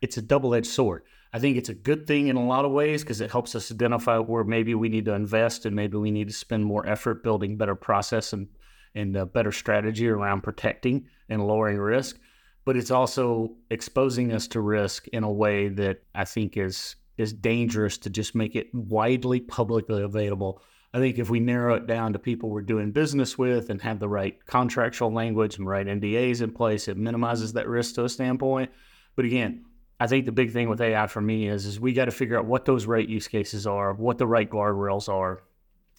it's 0.00 0.18
a 0.18 0.22
double-edged 0.22 0.68
sword. 0.68 1.02
I 1.32 1.40
think 1.40 1.56
it's 1.56 1.68
a 1.68 1.74
good 1.74 2.06
thing 2.06 2.28
in 2.28 2.36
a 2.36 2.46
lot 2.46 2.64
of 2.64 2.70
ways 2.70 3.02
because 3.02 3.20
it 3.20 3.32
helps 3.32 3.56
us 3.56 3.72
identify 3.72 4.18
where 4.18 4.44
maybe 4.44 4.76
we 4.76 4.88
need 4.88 5.06
to 5.06 5.14
invest 5.14 5.66
and 5.66 5.74
maybe 5.74 5.96
we 5.96 6.12
need 6.12 6.28
to 6.28 6.34
spend 6.34 6.64
more 6.64 6.86
effort 6.86 7.24
building 7.24 7.56
better 7.56 7.74
process 7.74 8.32
and 8.32 8.46
and 8.94 9.16
a 9.16 9.26
better 9.26 9.50
strategy 9.50 10.08
around 10.08 10.42
protecting 10.42 11.08
and 11.28 11.44
lowering 11.44 11.78
risk. 11.78 12.20
But 12.64 12.76
it's 12.76 12.90
also 12.90 13.56
exposing 13.70 14.32
us 14.32 14.48
to 14.48 14.60
risk 14.60 15.06
in 15.08 15.22
a 15.22 15.30
way 15.30 15.68
that 15.68 16.02
I 16.14 16.24
think 16.24 16.56
is 16.56 16.96
is 17.16 17.32
dangerous 17.32 17.96
to 17.98 18.10
just 18.10 18.34
make 18.34 18.56
it 18.56 18.74
widely 18.74 19.38
publicly 19.38 20.02
available. 20.02 20.60
I 20.92 20.98
think 20.98 21.18
if 21.18 21.30
we 21.30 21.40
narrow 21.40 21.74
it 21.74 21.86
down 21.86 22.12
to 22.12 22.18
people 22.18 22.50
we're 22.50 22.62
doing 22.62 22.92
business 22.92 23.38
with 23.38 23.70
and 23.70 23.80
have 23.82 24.00
the 24.00 24.08
right 24.08 24.44
contractual 24.46 25.12
language 25.12 25.58
and 25.58 25.66
right 25.66 25.86
NDAs 25.86 26.40
in 26.40 26.52
place, 26.52 26.88
it 26.88 26.96
minimizes 26.96 27.52
that 27.52 27.68
risk 27.68 27.96
to 27.96 28.04
a 28.04 28.08
standpoint. 28.08 28.70
But 29.16 29.24
again, 29.24 29.64
I 30.00 30.06
think 30.06 30.26
the 30.26 30.32
big 30.32 30.52
thing 30.52 30.68
with 30.68 30.80
AI 30.80 31.06
for 31.06 31.20
me 31.20 31.48
is 31.48 31.66
is 31.66 31.78
we 31.78 31.92
got 31.92 32.06
to 32.06 32.10
figure 32.10 32.38
out 32.38 32.46
what 32.46 32.64
those 32.64 32.86
right 32.86 33.08
use 33.08 33.28
cases 33.28 33.66
are, 33.66 33.92
what 33.92 34.18
the 34.18 34.26
right 34.26 34.48
guardrails 34.48 35.08
are, 35.08 35.42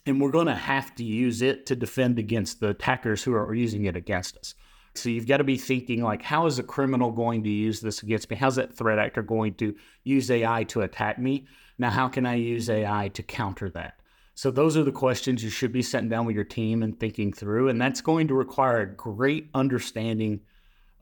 and 0.05 0.21
we're 0.21 0.31
going 0.31 0.47
to 0.47 0.55
have 0.55 0.93
to 0.95 1.03
use 1.03 1.41
it 1.41 1.65
to 1.67 1.75
defend 1.75 2.19
against 2.19 2.59
the 2.59 2.69
attackers 2.69 3.23
who 3.23 3.33
are 3.33 3.53
using 3.53 3.85
it 3.85 3.95
against 3.95 4.37
us. 4.37 4.53
So 4.97 5.09
you've 5.09 5.27
got 5.27 5.37
to 5.37 5.43
be 5.43 5.57
thinking 5.57 6.01
like, 6.01 6.21
how 6.21 6.45
is 6.45 6.59
a 6.59 6.63
criminal 6.63 7.11
going 7.11 7.43
to 7.43 7.49
use 7.49 7.81
this 7.81 8.03
against 8.03 8.29
me? 8.29 8.35
How's 8.35 8.55
that 8.55 8.75
threat 8.75 8.99
actor 8.99 9.21
going 9.21 9.55
to 9.55 9.75
use 10.03 10.31
AI 10.31 10.63
to 10.65 10.81
attack 10.81 11.19
me? 11.19 11.47
Now, 11.77 11.89
how 11.89 12.07
can 12.07 12.25
I 12.25 12.35
use 12.35 12.69
AI 12.69 13.09
to 13.09 13.23
counter 13.23 13.69
that? 13.71 13.99
So 14.35 14.51
those 14.51 14.75
are 14.75 14.83
the 14.83 14.91
questions 14.91 15.43
you 15.43 15.49
should 15.49 15.71
be 15.71 15.81
sitting 15.81 16.09
down 16.09 16.25
with 16.25 16.35
your 16.35 16.43
team 16.43 16.83
and 16.83 16.99
thinking 16.99 17.31
through, 17.31 17.69
and 17.69 17.79
that's 17.79 18.01
going 18.01 18.27
to 18.27 18.33
require 18.33 18.81
a 18.81 18.95
great 18.95 19.49
understanding 19.53 20.41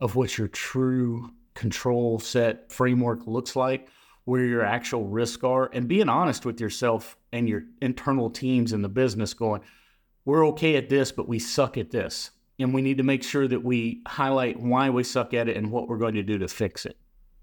of 0.00 0.14
what 0.14 0.38
your 0.38 0.48
true 0.48 1.32
control 1.54 2.18
set 2.18 2.70
framework 2.70 3.26
looks 3.26 3.56
like, 3.56 3.88
where 4.24 4.44
your 4.44 4.64
actual 4.64 5.06
risks 5.06 5.42
are, 5.42 5.68
and 5.72 5.88
being 5.88 6.08
honest 6.08 6.46
with 6.46 6.60
yourself 6.60 7.16
and 7.32 7.48
your 7.48 7.64
internal 7.82 8.30
teams 8.30 8.72
in 8.72 8.82
the 8.82 8.88
business 8.88 9.34
going, 9.34 9.62
we're 10.24 10.46
okay 10.48 10.76
at 10.76 10.88
this, 10.88 11.12
but 11.12 11.28
we 11.28 11.38
suck 11.38 11.76
at 11.76 11.90
this. 11.90 12.30
And 12.58 12.72
we 12.72 12.82
need 12.82 12.98
to 12.98 13.02
make 13.02 13.22
sure 13.22 13.48
that 13.48 13.64
we 13.64 14.02
highlight 14.06 14.60
why 14.60 14.90
we 14.90 15.02
suck 15.02 15.34
at 15.34 15.48
it 15.48 15.56
and 15.56 15.72
what 15.72 15.88
we're 15.88 15.98
going 15.98 16.14
to 16.14 16.22
do 16.22 16.38
to 16.38 16.48
fix 16.48 16.86
it. 16.86 16.96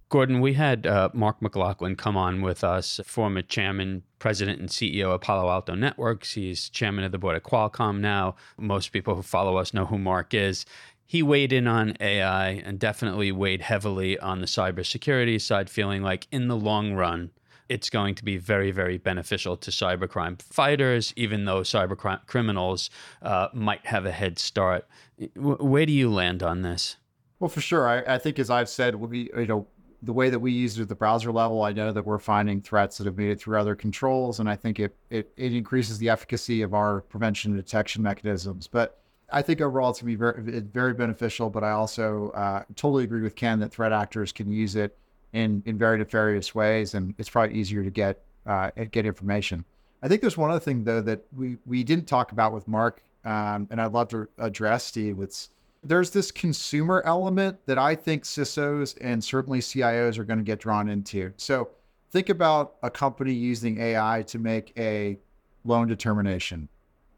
Gordon, 0.08 0.42
we 0.42 0.54
had 0.54 0.86
uh, 0.86 1.10
Mark 1.14 1.42
McLaughlin 1.42 1.96
come 1.96 2.18
on 2.18 2.42
with 2.42 2.66
us, 2.66 3.00
former 3.06 3.42
chairman, 3.42 4.04
president, 4.20 4.60
and 4.60 4.68
CEO 4.68 5.14
of 5.14 5.22
Palo 5.22 5.50
Alto 5.50 5.74
Networks. 5.74 6.34
He's 6.34 6.70
chairman 6.70 7.06
of 7.06 7.14
the 7.14 7.18
board 7.18 7.38
at 7.38 7.44
Qualcomm 7.44 8.00
now. 8.00 8.36
Most 8.58 8.92
people 8.92 9.16
who 9.16 9.22
follow 9.22 9.56
us 9.56 9.74
know 9.74 9.86
who 9.86 9.98
Mark 9.98 10.34
is 10.34 10.66
he 11.12 11.22
weighed 11.22 11.52
in 11.52 11.68
on 11.68 11.98
AI 12.00 12.52
and 12.52 12.80
definitely 12.80 13.34
weighed 13.34 13.62
heavily 13.62 14.18
on 14.20 14.40
the 14.40 14.46
cybersecurity 14.46 15.42
side, 15.42 15.70
feeling 15.70 16.02
like 16.02 16.26
in 16.32 16.48
the 16.48 16.56
long 16.56 16.94
run, 16.94 17.32
it's 17.72 17.90
going 17.90 18.16
to 18.16 18.26
be 18.26 18.36
very, 18.36 18.70
very 18.72 18.98
beneficial 18.98 19.56
to 19.56 19.72
cybercrime 19.72 20.42
fighters, 20.42 21.14
even 21.16 21.46
though 21.46 21.62
cyber 21.62 21.98
criminals 22.28 22.90
uh, 23.22 23.48
might 23.54 23.86
have 23.86 24.06
a 24.06 24.12
head 24.12 24.38
start. 24.38 24.86
where 25.36 25.86
do 25.86 25.94
you 25.94 26.10
land 26.10 26.44
on 26.44 26.64
this? 26.64 26.98
Well, 27.40 27.48
for 27.48 27.62
sure. 27.62 27.88
I, 27.88 28.16
I 28.16 28.18
think, 28.18 28.40
as 28.40 28.50
I've 28.50 28.68
said, 28.68 28.96
we, 28.96 29.32
you 29.38 29.46
know, 29.46 29.68
the 30.02 30.12
way 30.12 30.30
that 30.30 30.40
we 30.40 30.52
use 30.52 30.78
it 30.78 30.82
at 30.82 30.90
the 30.90 30.96
browser 30.96 31.32
level, 31.32 31.64
I 31.64 31.72
know 31.72 31.94
that 31.94 32.06
we're 32.06 32.20
finding 32.20 32.62
threats 32.62 32.98
that 32.98 33.06
have 33.06 33.18
made 33.18 33.30
it 33.30 33.40
through 33.40 33.58
other 33.58 33.76
controls, 33.76 34.42
and 34.42 34.50
I 34.50 34.58
think 34.58 34.78
it, 34.78 34.94
it, 35.10 35.32
it 35.38 35.54
increases 35.54 35.98
the 35.98 36.10
efficacy 36.10 36.64
of 36.64 36.74
our 36.74 37.02
prevention 37.02 37.54
and 37.54 37.64
detection 37.64 38.04
mechanisms. 38.04 38.68
But 38.68 39.00
I 39.32 39.42
think 39.42 39.62
overall 39.62 39.92
it's 39.92 40.02
going 40.02 40.18
to 40.18 40.26
be 40.26 40.42
very, 40.42 40.60
very 40.60 40.94
beneficial, 40.94 41.50
but 41.50 41.64
I 41.64 41.72
also 41.72 42.32
uh, 42.32 42.64
totally 42.76 43.06
agree 43.06 43.22
with 43.22 43.36
Ken 43.36 43.60
that 43.62 43.72
threat 43.72 43.94
actors 43.94 44.34
can 44.34 44.52
use 44.52 44.76
it 44.76 44.98
in, 45.34 45.64
in 45.66 45.78
very 45.78 45.98
nefarious 45.98 46.54
ways, 46.54 46.94
and 46.94 47.14
it's 47.18 47.30
probably 47.30 47.56
easier 47.56 47.84
to 47.84 47.90
get 47.90 48.24
uh, 48.46 48.72
get 48.92 49.06
information. 49.06 49.64
I 50.02 50.08
think 50.08 50.22
there's 50.22 50.38
one 50.38 50.50
other 50.50 50.60
thing 50.60 50.84
though 50.84 51.02
that 51.02 51.24
we 51.36 51.58
we 51.66 51.84
didn't 51.84 52.06
talk 52.06 52.32
about 52.32 52.54
with 52.54 52.68
Mark, 52.68 53.04
um, 53.24 53.68
and 53.70 53.80
I'd 53.80 53.92
love 53.92 54.10
to 54.10 54.28
address 54.38 54.84
Steve. 54.84 55.20
It's 55.20 55.50
there's 55.84 56.12
this 56.12 56.32
consumer 56.32 57.02
element 57.06 57.58
that 57.66 57.78
I 57.78 57.96
think 57.96 58.24
CISOs 58.24 58.98
and 59.02 59.24
certainly 59.24 59.60
CIOs 59.60 60.18
are 60.20 60.24
going 60.24 60.40
to 60.40 60.46
get 60.46 60.60
drawn 60.60 60.90
into. 60.90 61.34
So 61.38 61.70
think 62.12 62.30
about 62.30 62.76
a 62.84 62.90
company 62.90 63.34
using 63.34 63.80
AI 63.80 64.24
to 64.28 64.38
make 64.38 64.74
a 64.78 65.18
loan 65.64 65.88
determination 65.88 66.68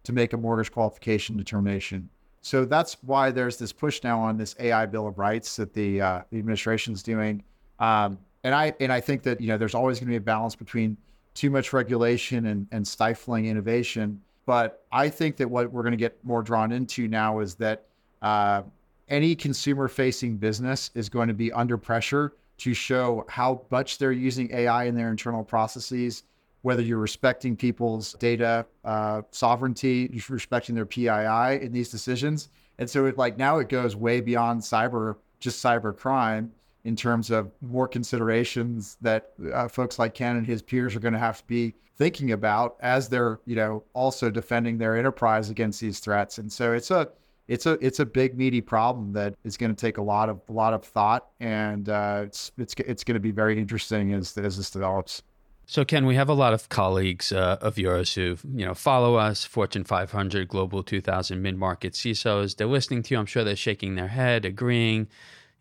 to 0.04 0.14
make 0.14 0.34
a 0.34 0.38
mortgage 0.38 0.72
qualification 0.72 1.38
determination. 1.38 2.10
So 2.42 2.66
that's 2.66 2.98
why 3.02 3.32
there's 3.32 3.58
this 3.58 3.72
push 3.72 4.04
now 4.04 4.20
on 4.20 4.38
this 4.38 4.56
AI 4.60 4.86
Bill 4.86 5.08
of 5.08 5.18
Rights 5.18 5.56
that 5.56 5.74
the 5.74 6.02
uh, 6.02 6.22
the 6.30 6.40
administration 6.40 6.94
is 6.94 7.02
doing. 7.02 7.44
Um, 7.84 8.18
and 8.46 8.56
I 8.56 8.74
and 8.80 8.92
I 8.94 9.02
think 9.02 9.24
that 9.24 9.42
you 9.42 9.48
know 9.48 9.58
there's 9.58 9.76
always 9.76 10.00
going 10.00 10.08
to 10.08 10.12
be 10.12 10.18
a 10.18 10.22
balance 10.22 10.56
between 10.56 10.98
too 11.34 11.50
much 11.50 11.74
regulation 11.74 12.46
and, 12.46 12.68
and 12.72 12.88
stifling 12.88 13.48
innovation. 13.48 14.22
But 14.46 14.86
I 14.92 15.10
think 15.10 15.36
that 15.38 15.50
what 15.50 15.72
we're 15.72 15.84
going 15.84 15.92
to 15.92 15.98
get 15.98 16.18
more 16.24 16.44
drawn 16.44 16.72
into 16.72 17.08
now 17.08 17.40
is 17.40 17.56
that 17.56 17.86
uh, 18.22 18.64
any 19.10 19.36
consumer 19.36 19.88
facing 19.88 20.38
business 20.38 20.92
is 20.96 21.10
going 21.10 21.28
to 21.28 21.34
be 21.34 21.52
under 21.52 21.78
pressure 21.78 22.34
to 22.60 22.74
show 22.74 23.26
how 23.28 23.62
much 23.72 23.98
they're 23.98 24.12
using 24.12 24.54
AI 24.54 24.86
in 24.86 24.96
their 24.96 25.10
internal 25.10 25.44
processes 25.44 26.24
whether 26.62 26.82
you're 26.82 26.98
respecting 26.98 27.58
people's 27.58 28.14
data 28.14 28.66
uh, 28.86 29.22
sovereignty, 29.32 30.10
you're 30.14 30.24
respecting 30.30 30.74
their 30.74 30.86
PII 30.86 31.62
in 31.62 31.74
these 31.74 31.90
decisions. 31.90 32.48
And 32.80 32.90
so 32.90 33.06
it 33.06 33.18
like 33.18 33.38
now 33.38 33.58
it 33.58 33.68
goes 33.68 33.98
way 33.98 34.22
beyond 34.22 34.62
cyber, 34.62 35.18
just 35.42 35.62
cyber 35.62 35.96
crime 35.96 36.54
in 36.86 36.96
terms 36.96 37.32
of 37.32 37.52
more 37.62 37.88
considerations 37.88 38.98
that 39.02 39.32
uh, 39.54 39.68
folks 39.68 39.98
like 40.00 40.14
Ken 40.14 40.36
and 40.36 40.46
his 40.46 40.62
peers 40.62 40.96
are 40.96 41.00
going 41.00 41.14
to 41.14 41.20
have 41.20 41.38
to 41.40 41.48
be 41.48 41.74
thinking 41.96 42.32
about 42.32 42.76
as 42.82 43.08
they're, 43.10 43.40
you 43.46 43.56
know, 43.56 43.84
also 43.94 44.30
defending 44.30 44.78
their 44.78 44.98
enterprise 44.98 45.50
against 45.50 45.80
these 45.80 46.00
threats. 46.00 46.38
And 46.38 46.52
so 46.52 46.74
it's 46.74 46.92
a 46.92 47.10
it's 47.48 47.66
a 47.66 47.74
it's 47.86 48.00
a 48.00 48.06
big 48.06 48.38
meaty 48.38 48.62
problem 48.62 49.14
that 49.14 49.36
is 49.44 49.58
going 49.58 49.74
to 49.74 49.80
take 49.80 49.98
a 49.98 50.02
lot 50.02 50.30
of 50.30 50.42
a 50.50 50.54
lot 50.54 50.74
of 50.74 50.84
thought, 50.84 51.28
and 51.40 51.90
uh, 51.90 52.22
it's 52.26 52.52
it's 52.58 52.74
it's 52.80 53.04
going 53.04 53.16
to 53.16 53.20
be 53.20 53.32
very 53.32 53.60
interesting 53.60 54.14
as 54.14 54.38
as 54.38 54.58
this 54.58 54.72
develops. 54.72 55.24
So, 55.66 55.86
Ken, 55.86 56.06
we 56.06 56.16
have 56.16 56.28
a 56.28 56.34
lot 56.34 56.54
of 56.54 56.68
colleagues 56.68 57.32
uh, 57.32 57.58
of 57.62 57.78
yours 57.78 58.14
who, 58.14 58.38
you 58.54 58.66
know, 58.66 58.74
follow 58.74 59.16
us, 59.16 59.46
Fortune 59.46 59.86
500, 59.86 60.50
Global 60.50 60.84
2000, 60.84 61.42
mid-market 61.42 61.94
CISOs. 61.94 62.58
They're 62.58 62.68
listening 62.68 63.02
to 63.04 63.14
you. 63.14 63.20
I'm 63.20 63.26
sure 63.26 63.46
they're 63.46 63.56
shaking 63.56 63.96
their 63.96 64.10
head, 64.10 64.44
agreeing. 64.44 65.08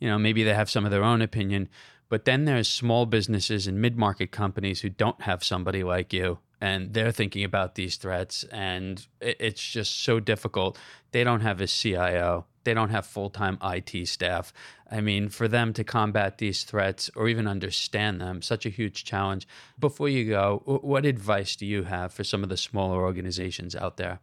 You 0.02 0.08
know, 0.08 0.18
maybe 0.18 0.42
they 0.42 0.54
have 0.54 0.70
some 0.70 0.84
of 0.84 0.90
their 0.90 1.04
own 1.04 1.22
opinion. 1.22 1.68
But 2.08 2.24
then 2.24 2.44
there's 2.44 2.68
small 2.68 3.06
businesses 3.06 3.66
and 3.66 3.80
mid-market 3.80 4.32
companies 4.32 4.80
who 4.80 4.88
don't 4.90 5.22
have 5.22 5.42
somebody 5.42 5.82
like 5.82 6.12
you, 6.12 6.40
and 6.60 6.92
they're 6.92 7.12
thinking 7.12 7.44
about 7.44 7.74
these 7.74 7.96
threats, 7.96 8.44
and 8.52 9.06
it's 9.20 9.62
just 9.62 10.02
so 10.02 10.20
difficult. 10.20 10.78
They 11.12 11.24
don't 11.24 11.40
have 11.40 11.60
a 11.60 11.66
CIO 11.66 12.46
they 12.64 12.74
don't 12.74 12.90
have 12.90 13.06
full 13.06 13.30
time 13.30 13.58
IT 13.62 14.06
staff. 14.08 14.52
I 14.90 15.00
mean, 15.00 15.28
for 15.28 15.48
them 15.48 15.72
to 15.74 15.84
combat 15.84 16.38
these 16.38 16.64
threats 16.64 17.10
or 17.16 17.28
even 17.28 17.46
understand 17.46 18.20
them, 18.20 18.42
such 18.42 18.66
a 18.66 18.70
huge 18.70 19.04
challenge. 19.04 19.46
Before 19.78 20.08
you 20.08 20.28
go, 20.28 20.62
what 20.64 21.06
advice 21.06 21.56
do 21.56 21.66
you 21.66 21.84
have 21.84 22.12
for 22.12 22.24
some 22.24 22.42
of 22.42 22.48
the 22.48 22.56
smaller 22.56 23.02
organizations 23.02 23.74
out 23.74 23.96
there? 23.96 24.20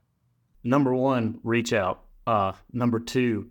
Number 0.64 0.94
one, 0.94 1.40
reach 1.44 1.74
out. 1.74 2.04
Uh, 2.28 2.54
number 2.72 3.00
two, 3.00 3.50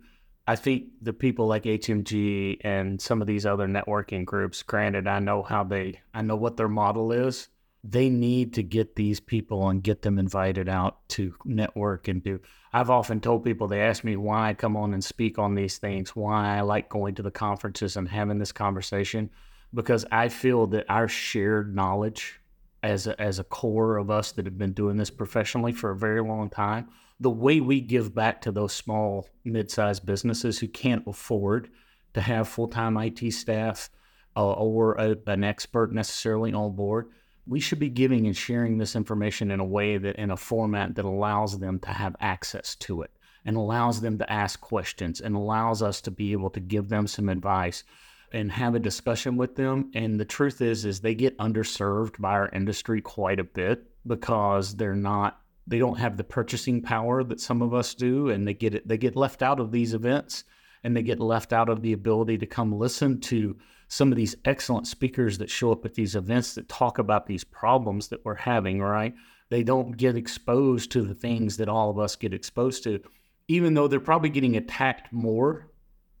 I 0.49 0.55
think 0.55 0.85
the 1.01 1.13
people 1.13 1.47
like 1.47 1.63
HMG 1.63 2.57
and 2.61 2.99
some 2.99 3.21
of 3.21 3.27
these 3.27 3.45
other 3.45 3.67
networking 3.67 4.25
groups, 4.25 4.63
granted, 4.63 5.07
I 5.07 5.19
know 5.19 5.43
how 5.43 5.63
they, 5.63 6.01
I 6.13 6.21
know 6.23 6.35
what 6.35 6.57
their 6.57 6.67
model 6.67 7.11
is 7.11 7.49
they 7.83 8.09
need 8.09 8.53
to 8.53 8.63
get 8.63 8.95
these 8.95 9.19
people 9.19 9.69
and 9.69 9.81
get 9.81 10.01
them 10.01 10.19
invited 10.19 10.67
out 10.67 11.07
to 11.09 11.33
network 11.45 12.07
and 12.07 12.21
do. 12.21 12.39
I've 12.73 12.89
often 12.89 13.21
told 13.21 13.45
people, 13.45 13.67
they 13.67 13.81
ask 13.81 14.03
me 14.03 14.15
why 14.15 14.49
I 14.49 14.53
come 14.53 14.75
on 14.75 14.93
and 14.93 15.03
speak 15.03 15.39
on 15.39 15.55
these 15.55 15.77
things, 15.77 16.15
why 16.15 16.57
I 16.57 16.61
like 16.61 16.89
going 16.89 17.15
to 17.15 17.23
the 17.23 17.31
conferences 17.31 17.95
and 17.95 18.07
having 18.07 18.37
this 18.37 18.51
conversation, 18.51 19.29
because 19.73 20.05
I 20.11 20.27
feel 20.27 20.67
that 20.67 20.85
our 20.89 21.07
shared 21.07 21.73
knowledge 21.73 22.41
as 22.83 23.07
a, 23.07 23.19
as 23.19 23.39
a 23.39 23.43
core 23.43 23.97
of 23.97 24.09
us 24.09 24.33
that 24.33 24.45
have 24.45 24.57
been 24.57 24.73
doing 24.73 24.97
this 24.97 25.09
professionally 25.09 25.71
for 25.71 25.91
a 25.91 25.97
very 25.97 26.21
long 26.21 26.49
time, 26.49 26.89
the 27.19 27.29
way 27.29 27.59
we 27.59 27.81
give 27.81 28.15
back 28.15 28.41
to 28.41 28.51
those 28.51 28.73
small, 28.73 29.27
mid 29.43 29.69
sized 29.69 30.05
businesses 30.05 30.59
who 30.59 30.67
can't 30.67 31.03
afford 31.07 31.69
to 32.13 32.21
have 32.21 32.47
full 32.47 32.67
time 32.67 32.97
IT 32.97 33.31
staff 33.33 33.89
uh, 34.35 34.51
or 34.53 34.93
a, 34.93 35.17
an 35.27 35.43
expert 35.43 35.91
necessarily 35.93 36.53
on 36.53 36.75
board 36.75 37.09
we 37.49 37.59
should 37.59 37.79
be 37.79 37.89
giving 37.89 38.27
and 38.27 38.37
sharing 38.37 38.77
this 38.77 38.95
information 38.95 39.49
in 39.49 39.59
a 39.59 39.65
way 39.65 39.97
that 39.97 40.15
in 40.17 40.29
a 40.29 40.37
format 40.37 40.93
that 40.95 41.03
allows 41.03 41.57
them 41.57 41.79
to 41.79 41.89
have 41.89 42.15
access 42.19 42.75
to 42.75 43.01
it 43.01 43.11
and 43.43 43.57
allows 43.57 44.01
them 44.01 44.19
to 44.19 44.31
ask 44.31 44.61
questions 44.61 45.19
and 45.19 45.35
allows 45.35 45.81
us 45.81 45.99
to 46.01 46.11
be 46.11 46.31
able 46.31 46.51
to 46.51 46.59
give 46.59 46.89
them 46.89 47.07
some 47.07 47.27
advice 47.27 47.83
and 48.31 48.51
have 48.51 48.75
a 48.75 48.79
discussion 48.79 49.35
with 49.35 49.55
them. 49.55 49.89
And 49.95 50.19
the 50.19 50.25
truth 50.25 50.61
is 50.61 50.85
is 50.85 50.99
they 50.99 51.15
get 51.15 51.37
underserved 51.39 52.21
by 52.21 52.33
our 52.33 52.49
industry 52.49 53.01
quite 53.01 53.39
a 53.39 53.43
bit 53.43 53.83
because 54.05 54.75
they're 54.75 54.95
not 54.95 55.38
they 55.69 55.79
don't 55.79 55.99
have 55.99 56.17
the 56.17 56.23
purchasing 56.23 56.81
power 56.81 57.23
that 57.23 57.39
some 57.39 57.61
of 57.61 57.73
us 57.73 57.93
do 57.93 58.29
and 58.29 58.47
they 58.47 58.53
get 58.53 58.75
it 58.75 58.87
they 58.87 58.97
get 58.97 59.15
left 59.15 59.41
out 59.41 59.59
of 59.59 59.71
these 59.71 59.93
events 59.93 60.43
and 60.83 60.95
they 60.95 61.03
get 61.03 61.19
left 61.19 61.53
out 61.53 61.69
of 61.69 61.81
the 61.81 61.93
ability 61.93 62.37
to 62.37 62.45
come 62.45 62.71
listen 62.71 63.19
to 63.19 63.55
some 63.89 64.11
of 64.11 64.15
these 64.15 64.35
excellent 64.45 64.87
speakers 64.87 65.37
that 65.39 65.49
show 65.49 65.71
up 65.71 65.83
at 65.83 65.95
these 65.95 66.15
events 66.15 66.53
that 66.53 66.69
talk 66.69 66.99
about 66.99 67.25
these 67.25 67.43
problems 67.43 68.07
that 68.07 68.23
we're 68.23 68.35
having, 68.35 68.79
right? 68.79 69.15
They 69.49 69.63
don't 69.63 69.97
get 69.97 70.15
exposed 70.15 70.91
to 70.91 71.01
the 71.01 71.15
things 71.15 71.57
that 71.57 71.67
all 71.67 71.89
of 71.89 71.97
us 71.97 72.15
get 72.15 72.33
exposed 72.33 72.83
to, 72.83 73.01
even 73.47 73.73
though 73.73 73.87
they're 73.87 73.99
probably 73.99 74.29
getting 74.29 74.55
attacked 74.55 75.11
more, 75.11 75.71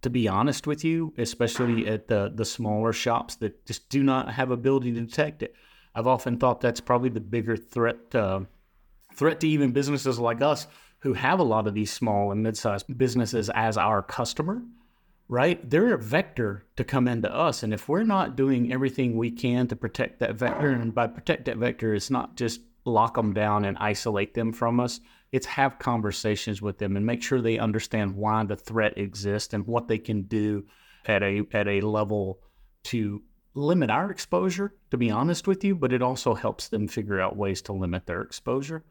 to 0.01 0.09
be 0.09 0.27
honest 0.27 0.65
with 0.65 0.83
you, 0.83 1.13
especially 1.19 1.87
at 1.87 2.07
the, 2.07 2.31
the 2.33 2.45
smaller 2.45 2.91
shops 2.91 3.35
that 3.35 3.63
just 3.67 3.87
do 3.89 4.01
not 4.01 4.33
have 4.33 4.49
ability 4.49 4.91
to 4.93 5.01
detect 5.01 5.43
it. 5.43 5.53
I've 5.93 6.07
often 6.07 6.37
thought 6.37 6.61
that's 6.61 6.81
probably 6.81 7.09
the 7.09 7.21
bigger 7.21 7.55
threat 7.55 8.15
uh, 8.15 8.41
threat 9.13 9.39
to 9.41 9.47
even 9.47 9.71
businesses 9.71 10.19
like 10.19 10.41
us 10.41 10.67
who 10.99 11.13
have 11.13 11.39
a 11.39 11.43
lot 11.43 11.67
of 11.67 11.73
these 11.73 11.91
small 11.91 12.31
and 12.31 12.43
mid-sized 12.43 12.97
businesses 12.97 13.49
as 13.49 13.77
our 13.77 14.01
customer 14.01 14.61
right? 15.29 15.69
They're 15.69 15.93
a 15.93 15.97
vector 15.97 16.65
to 16.75 16.83
come 16.83 17.07
into 17.07 17.33
us. 17.33 17.61
And 17.61 17.71
if 17.73 17.87
we're 17.87 18.03
not 18.03 18.35
doing 18.35 18.73
everything 18.73 19.15
we 19.15 19.29
can 19.29 19.67
to 19.67 19.75
protect 19.75 20.19
that 20.19 20.35
vector, 20.35 20.71
and 20.71 20.93
by 20.93 21.07
protect 21.07 21.45
that 21.45 21.57
vector, 21.57 21.93
it's 21.93 22.09
not 22.09 22.35
just 22.35 22.61
lock 22.83 23.13
them 23.15 23.33
down 23.33 23.63
and 23.63 23.77
isolate 23.77 24.33
them 24.33 24.51
from 24.51 24.79
us, 24.79 24.99
it's 25.31 25.45
have 25.45 25.77
conversations 25.77 26.61
with 26.61 26.79
them 26.79 26.97
and 26.97 27.05
make 27.05 27.21
sure 27.21 27.39
they 27.39 27.59
understand 27.59 28.15
why 28.15 28.43
the 28.43 28.55
threat 28.55 28.97
exists 28.97 29.53
and 29.53 29.67
what 29.67 29.87
they 29.87 29.99
can 29.99 30.23
do 30.23 30.65
at 31.05 31.21
a 31.21 31.45
at 31.53 31.67
a 31.67 31.81
level 31.81 32.39
to 32.83 33.21
limit 33.53 33.91
our 33.91 34.09
exposure, 34.09 34.73
to 34.89 34.97
be 34.97 35.11
honest 35.11 35.47
with 35.47 35.63
you, 35.63 35.75
but 35.75 35.93
it 35.93 36.01
also 36.01 36.33
helps 36.33 36.69
them 36.69 36.87
figure 36.87 37.21
out 37.21 37.37
ways 37.37 37.61
to 37.61 37.73
limit 37.73 38.07
their 38.07 38.21
exposure. 38.21 38.83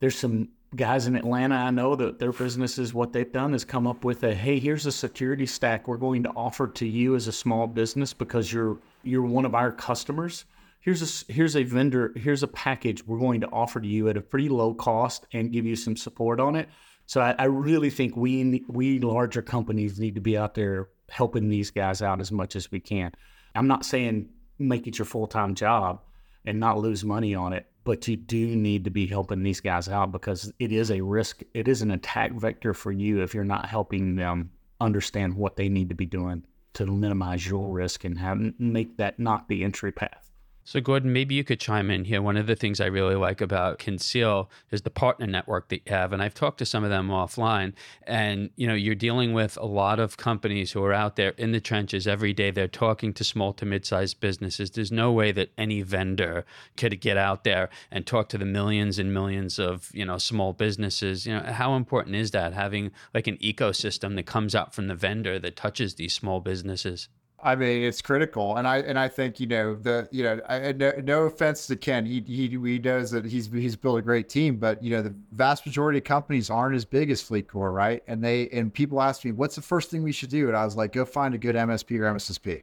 There's 0.00 0.18
some 0.18 0.48
guys 0.74 1.06
in 1.06 1.16
Atlanta, 1.16 1.54
I 1.54 1.70
know 1.70 1.94
that 1.96 2.18
their 2.18 2.32
businesses, 2.32 2.92
what 2.92 3.12
they've 3.12 3.30
done 3.30 3.54
is 3.54 3.64
come 3.64 3.86
up 3.86 4.04
with 4.04 4.22
a, 4.24 4.34
hey, 4.34 4.58
here's 4.58 4.86
a 4.86 4.92
security 4.92 5.46
stack 5.46 5.86
we're 5.86 5.96
going 5.96 6.22
to 6.24 6.30
offer 6.30 6.66
to 6.68 6.86
you 6.86 7.14
as 7.14 7.28
a 7.28 7.32
small 7.32 7.66
business 7.66 8.12
because 8.12 8.52
you're 8.52 8.78
you're 9.02 9.22
one 9.22 9.44
of 9.44 9.54
our 9.54 9.70
customers. 9.70 10.44
Here's 10.80 11.02
a 11.28 11.32
here's 11.32 11.56
a 11.56 11.62
vendor, 11.62 12.12
here's 12.16 12.42
a 12.42 12.48
package 12.48 13.06
we're 13.06 13.18
going 13.18 13.40
to 13.42 13.48
offer 13.48 13.80
to 13.80 13.86
you 13.86 14.08
at 14.08 14.16
a 14.16 14.20
pretty 14.20 14.48
low 14.48 14.74
cost 14.74 15.26
and 15.32 15.52
give 15.52 15.64
you 15.64 15.76
some 15.76 15.96
support 15.96 16.40
on 16.40 16.56
it. 16.56 16.68
So 17.06 17.20
I, 17.20 17.34
I 17.38 17.44
really 17.44 17.90
think 17.90 18.16
we 18.16 18.64
we 18.68 18.98
larger 18.98 19.42
companies 19.42 19.98
need 19.98 20.14
to 20.14 20.20
be 20.20 20.36
out 20.36 20.54
there 20.54 20.88
helping 21.08 21.48
these 21.48 21.70
guys 21.70 22.02
out 22.02 22.20
as 22.20 22.32
much 22.32 22.56
as 22.56 22.70
we 22.70 22.80
can. 22.80 23.12
I'm 23.54 23.68
not 23.68 23.84
saying 23.84 24.30
make 24.58 24.86
it 24.86 24.98
your 24.98 25.04
full 25.06 25.26
time 25.26 25.54
job 25.54 26.00
and 26.44 26.58
not 26.60 26.78
lose 26.78 27.04
money 27.04 27.34
on 27.34 27.52
it 27.52 27.66
but 27.84 28.08
you 28.08 28.16
do 28.16 28.56
need 28.56 28.84
to 28.84 28.90
be 28.90 29.06
helping 29.06 29.42
these 29.42 29.60
guys 29.60 29.88
out 29.88 30.10
because 30.10 30.52
it 30.58 30.72
is 30.72 30.90
a 30.90 31.00
risk. 31.00 31.42
It 31.52 31.68
is 31.68 31.82
an 31.82 31.90
attack 31.90 32.32
vector 32.32 32.74
for 32.74 32.90
you 32.90 33.22
if 33.22 33.34
you're 33.34 33.44
not 33.44 33.66
helping 33.66 34.16
them 34.16 34.50
understand 34.80 35.34
what 35.34 35.56
they 35.56 35.68
need 35.68 35.90
to 35.90 35.94
be 35.94 36.06
doing 36.06 36.44
to 36.74 36.86
minimize 36.86 37.46
your 37.46 37.70
risk 37.70 38.04
and 38.04 38.18
have 38.18 38.40
make 38.58 38.96
that 38.96 39.18
not 39.18 39.48
the 39.48 39.62
entry 39.62 39.92
path. 39.92 40.33
So, 40.66 40.80
Gordon, 40.80 41.12
maybe 41.12 41.34
you 41.34 41.44
could 41.44 41.60
chime 41.60 41.90
in 41.90 42.06
here. 42.06 42.22
One 42.22 42.38
of 42.38 42.46
the 42.46 42.56
things 42.56 42.80
I 42.80 42.86
really 42.86 43.16
like 43.16 43.42
about 43.42 43.78
Conceal 43.78 44.50
is 44.70 44.80
the 44.80 44.90
partner 44.90 45.26
network 45.26 45.68
that 45.68 45.82
you 45.84 45.92
have, 45.92 46.10
and 46.14 46.22
I've 46.22 46.32
talked 46.32 46.56
to 46.58 46.66
some 46.66 46.82
of 46.82 46.88
them 46.88 47.08
offline. 47.08 47.74
And 48.04 48.48
you 48.56 48.66
know, 48.66 48.74
you're 48.74 48.94
dealing 48.94 49.34
with 49.34 49.58
a 49.58 49.66
lot 49.66 50.00
of 50.00 50.16
companies 50.16 50.72
who 50.72 50.82
are 50.82 50.94
out 50.94 51.16
there 51.16 51.34
in 51.36 51.52
the 51.52 51.60
trenches 51.60 52.06
every 52.06 52.32
day. 52.32 52.50
They're 52.50 52.66
talking 52.66 53.12
to 53.12 53.24
small 53.24 53.52
to 53.52 53.66
mid-sized 53.66 54.20
businesses. 54.20 54.70
There's 54.70 54.90
no 54.90 55.12
way 55.12 55.32
that 55.32 55.50
any 55.58 55.82
vendor 55.82 56.46
could 56.78 56.98
get 56.98 57.18
out 57.18 57.44
there 57.44 57.68
and 57.90 58.06
talk 58.06 58.30
to 58.30 58.38
the 58.38 58.46
millions 58.46 58.98
and 58.98 59.12
millions 59.12 59.58
of 59.58 59.90
you 59.92 60.06
know 60.06 60.16
small 60.16 60.54
businesses. 60.54 61.26
You 61.26 61.34
know, 61.34 61.42
how 61.42 61.74
important 61.74 62.16
is 62.16 62.30
that 62.30 62.54
having 62.54 62.90
like 63.12 63.26
an 63.26 63.36
ecosystem 63.36 64.14
that 64.16 64.24
comes 64.24 64.54
out 64.54 64.74
from 64.74 64.88
the 64.88 64.94
vendor 64.94 65.38
that 65.38 65.56
touches 65.56 65.96
these 65.96 66.14
small 66.14 66.40
businesses? 66.40 67.08
I 67.44 67.56
mean, 67.56 67.82
it's 67.82 68.00
critical, 68.00 68.56
and 68.56 68.66
I 68.66 68.78
and 68.78 68.98
I 68.98 69.06
think 69.06 69.38
you 69.38 69.46
know 69.46 69.74
the 69.74 70.08
you 70.10 70.24
know 70.24 70.40
I, 70.48 70.72
no, 70.72 70.92
no 71.04 71.22
offense 71.24 71.66
to 71.66 71.76
Ken, 71.76 72.06
he, 72.06 72.22
he 72.26 72.48
he 72.48 72.78
knows 72.78 73.10
that 73.10 73.26
he's 73.26 73.52
he's 73.52 73.76
built 73.76 73.98
a 73.98 74.02
great 74.02 74.30
team, 74.30 74.56
but 74.56 74.82
you 74.82 74.90
know 74.90 75.02
the 75.02 75.14
vast 75.32 75.66
majority 75.66 75.98
of 75.98 76.04
companies 76.04 76.48
aren't 76.48 76.74
as 76.74 76.86
big 76.86 77.10
as 77.10 77.22
FleetCor, 77.22 77.70
right? 77.70 78.02
And 78.06 78.24
they 78.24 78.48
and 78.48 78.72
people 78.72 79.02
ask 79.02 79.26
me, 79.26 79.32
what's 79.32 79.56
the 79.56 79.62
first 79.62 79.90
thing 79.90 80.02
we 80.02 80.10
should 80.10 80.30
do? 80.30 80.48
And 80.48 80.56
I 80.56 80.64
was 80.64 80.74
like, 80.74 80.92
go 80.92 81.04
find 81.04 81.34
a 81.34 81.38
good 81.38 81.54
MSP 81.54 81.98
or 81.98 82.14
MSSP, 82.14 82.62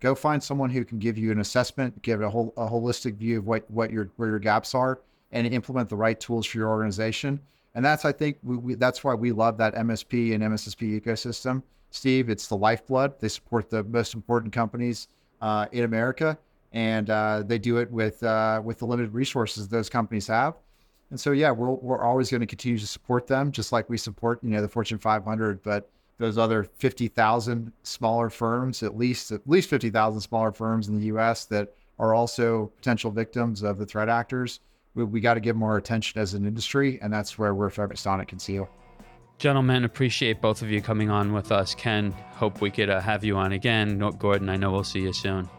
go 0.00 0.14
find 0.14 0.42
someone 0.42 0.70
who 0.70 0.82
can 0.82 0.98
give 0.98 1.18
you 1.18 1.30
an 1.30 1.40
assessment, 1.40 2.00
give 2.00 2.22
a 2.22 2.30
whole 2.30 2.54
a 2.56 2.66
holistic 2.66 3.16
view 3.16 3.40
of 3.40 3.46
what 3.46 3.70
what 3.70 3.90
your 3.90 4.08
where 4.16 4.30
your 4.30 4.38
gaps 4.38 4.74
are, 4.74 5.02
and 5.32 5.46
implement 5.46 5.90
the 5.90 5.96
right 5.96 6.18
tools 6.18 6.46
for 6.46 6.56
your 6.56 6.70
organization. 6.70 7.38
And 7.74 7.84
that's 7.84 8.06
I 8.06 8.12
think 8.12 8.38
we, 8.42 8.56
we 8.56 8.74
that's 8.76 9.04
why 9.04 9.12
we 9.12 9.30
love 9.30 9.58
that 9.58 9.74
MSP 9.74 10.34
and 10.34 10.42
MSSP 10.42 10.98
ecosystem 10.98 11.62
Steve. 11.92 12.28
It's 12.28 12.48
the 12.48 12.56
lifeblood. 12.56 13.20
They 13.20 13.28
support 13.28 13.70
the 13.70 13.84
most 13.84 14.14
important 14.14 14.52
companies 14.52 15.08
uh, 15.40 15.66
in 15.72 15.84
America, 15.84 16.38
and 16.72 17.08
uh, 17.10 17.42
they 17.46 17.58
do 17.58 17.76
it 17.76 17.90
with 17.90 18.22
uh, 18.22 18.60
with 18.64 18.78
the 18.78 18.86
limited 18.86 19.14
resources 19.14 19.68
those 19.68 19.88
companies 19.88 20.26
have. 20.26 20.54
And 21.10 21.20
so, 21.20 21.32
yeah, 21.32 21.50
we're 21.50 21.70
we're 21.70 22.02
always 22.02 22.30
going 22.30 22.40
to 22.40 22.46
continue 22.46 22.78
to 22.78 22.86
support 22.86 23.26
them, 23.26 23.52
just 23.52 23.70
like 23.70 23.88
we 23.88 23.98
support 23.98 24.42
you 24.42 24.50
know 24.50 24.62
the 24.62 24.68
Fortune 24.68 24.98
500, 24.98 25.62
but 25.62 25.90
those 26.18 26.38
other 26.38 26.64
50,000 26.64 27.72
smaller 27.82 28.30
firms, 28.30 28.82
at 28.82 28.96
least 28.96 29.32
at 29.32 29.46
least 29.46 29.68
50,000 29.68 30.20
smaller 30.20 30.52
firms 30.52 30.88
in 30.88 30.98
the 30.98 31.06
U.S. 31.06 31.44
that 31.46 31.74
are 31.98 32.14
also 32.14 32.66
potential 32.76 33.10
victims 33.10 33.62
of 33.62 33.78
the 33.78 33.86
threat 33.86 34.08
actors. 34.08 34.60
We, 34.94 35.04
we 35.04 35.20
got 35.20 35.34
to 35.34 35.40
give 35.40 35.56
more 35.56 35.76
attention 35.76 36.20
as 36.20 36.34
an 36.34 36.46
industry, 36.46 36.98
and 37.02 37.12
that's 37.12 37.38
where 37.38 37.54
we're 37.54 37.70
focused 37.70 38.06
on 38.06 38.20
at 38.20 38.28
Conceal. 38.28 38.68
Gentlemen, 39.42 39.82
appreciate 39.82 40.40
both 40.40 40.62
of 40.62 40.70
you 40.70 40.80
coming 40.80 41.10
on 41.10 41.32
with 41.32 41.50
us. 41.50 41.74
Ken, 41.74 42.12
hope 42.30 42.60
we 42.60 42.70
could 42.70 42.88
uh, 42.88 43.00
have 43.00 43.24
you 43.24 43.36
on 43.36 43.50
again. 43.50 43.98
Gordon, 44.16 44.48
I 44.48 44.54
know 44.54 44.70
we'll 44.70 44.84
see 44.84 45.00
you 45.00 45.12
soon. 45.12 45.50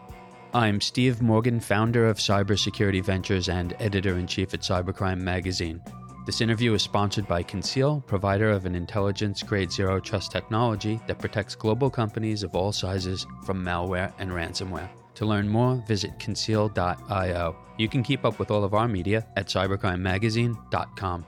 I'm 0.54 0.80
Steve 0.80 1.20
Morgan, 1.20 1.60
founder 1.60 2.08
of 2.08 2.16
Cybersecurity 2.16 3.04
Ventures 3.04 3.50
and 3.50 3.76
editor 3.80 4.16
in 4.16 4.26
chief 4.26 4.54
at 4.54 4.62
Cybercrime 4.62 5.20
Magazine. 5.20 5.82
This 6.24 6.40
interview 6.40 6.72
is 6.72 6.80
sponsored 6.80 7.28
by 7.28 7.42
Conceal, 7.42 8.00
provider 8.06 8.48
of 8.48 8.64
an 8.64 8.74
intelligence 8.74 9.42
grade 9.42 9.70
zero 9.70 10.00
trust 10.00 10.32
technology 10.32 10.98
that 11.06 11.18
protects 11.18 11.54
global 11.54 11.90
companies 11.90 12.42
of 12.42 12.56
all 12.56 12.72
sizes 12.72 13.26
from 13.44 13.62
malware 13.62 14.14
and 14.18 14.30
ransomware. 14.30 14.88
To 15.16 15.26
learn 15.26 15.46
more, 15.46 15.84
visit 15.86 16.18
conceal.io. 16.18 17.56
You 17.76 17.88
can 17.90 18.02
keep 18.02 18.24
up 18.24 18.38
with 18.38 18.50
all 18.50 18.64
of 18.64 18.72
our 18.72 18.88
media 18.88 19.26
at 19.36 19.48
cybercrimemagazine.com. 19.48 21.26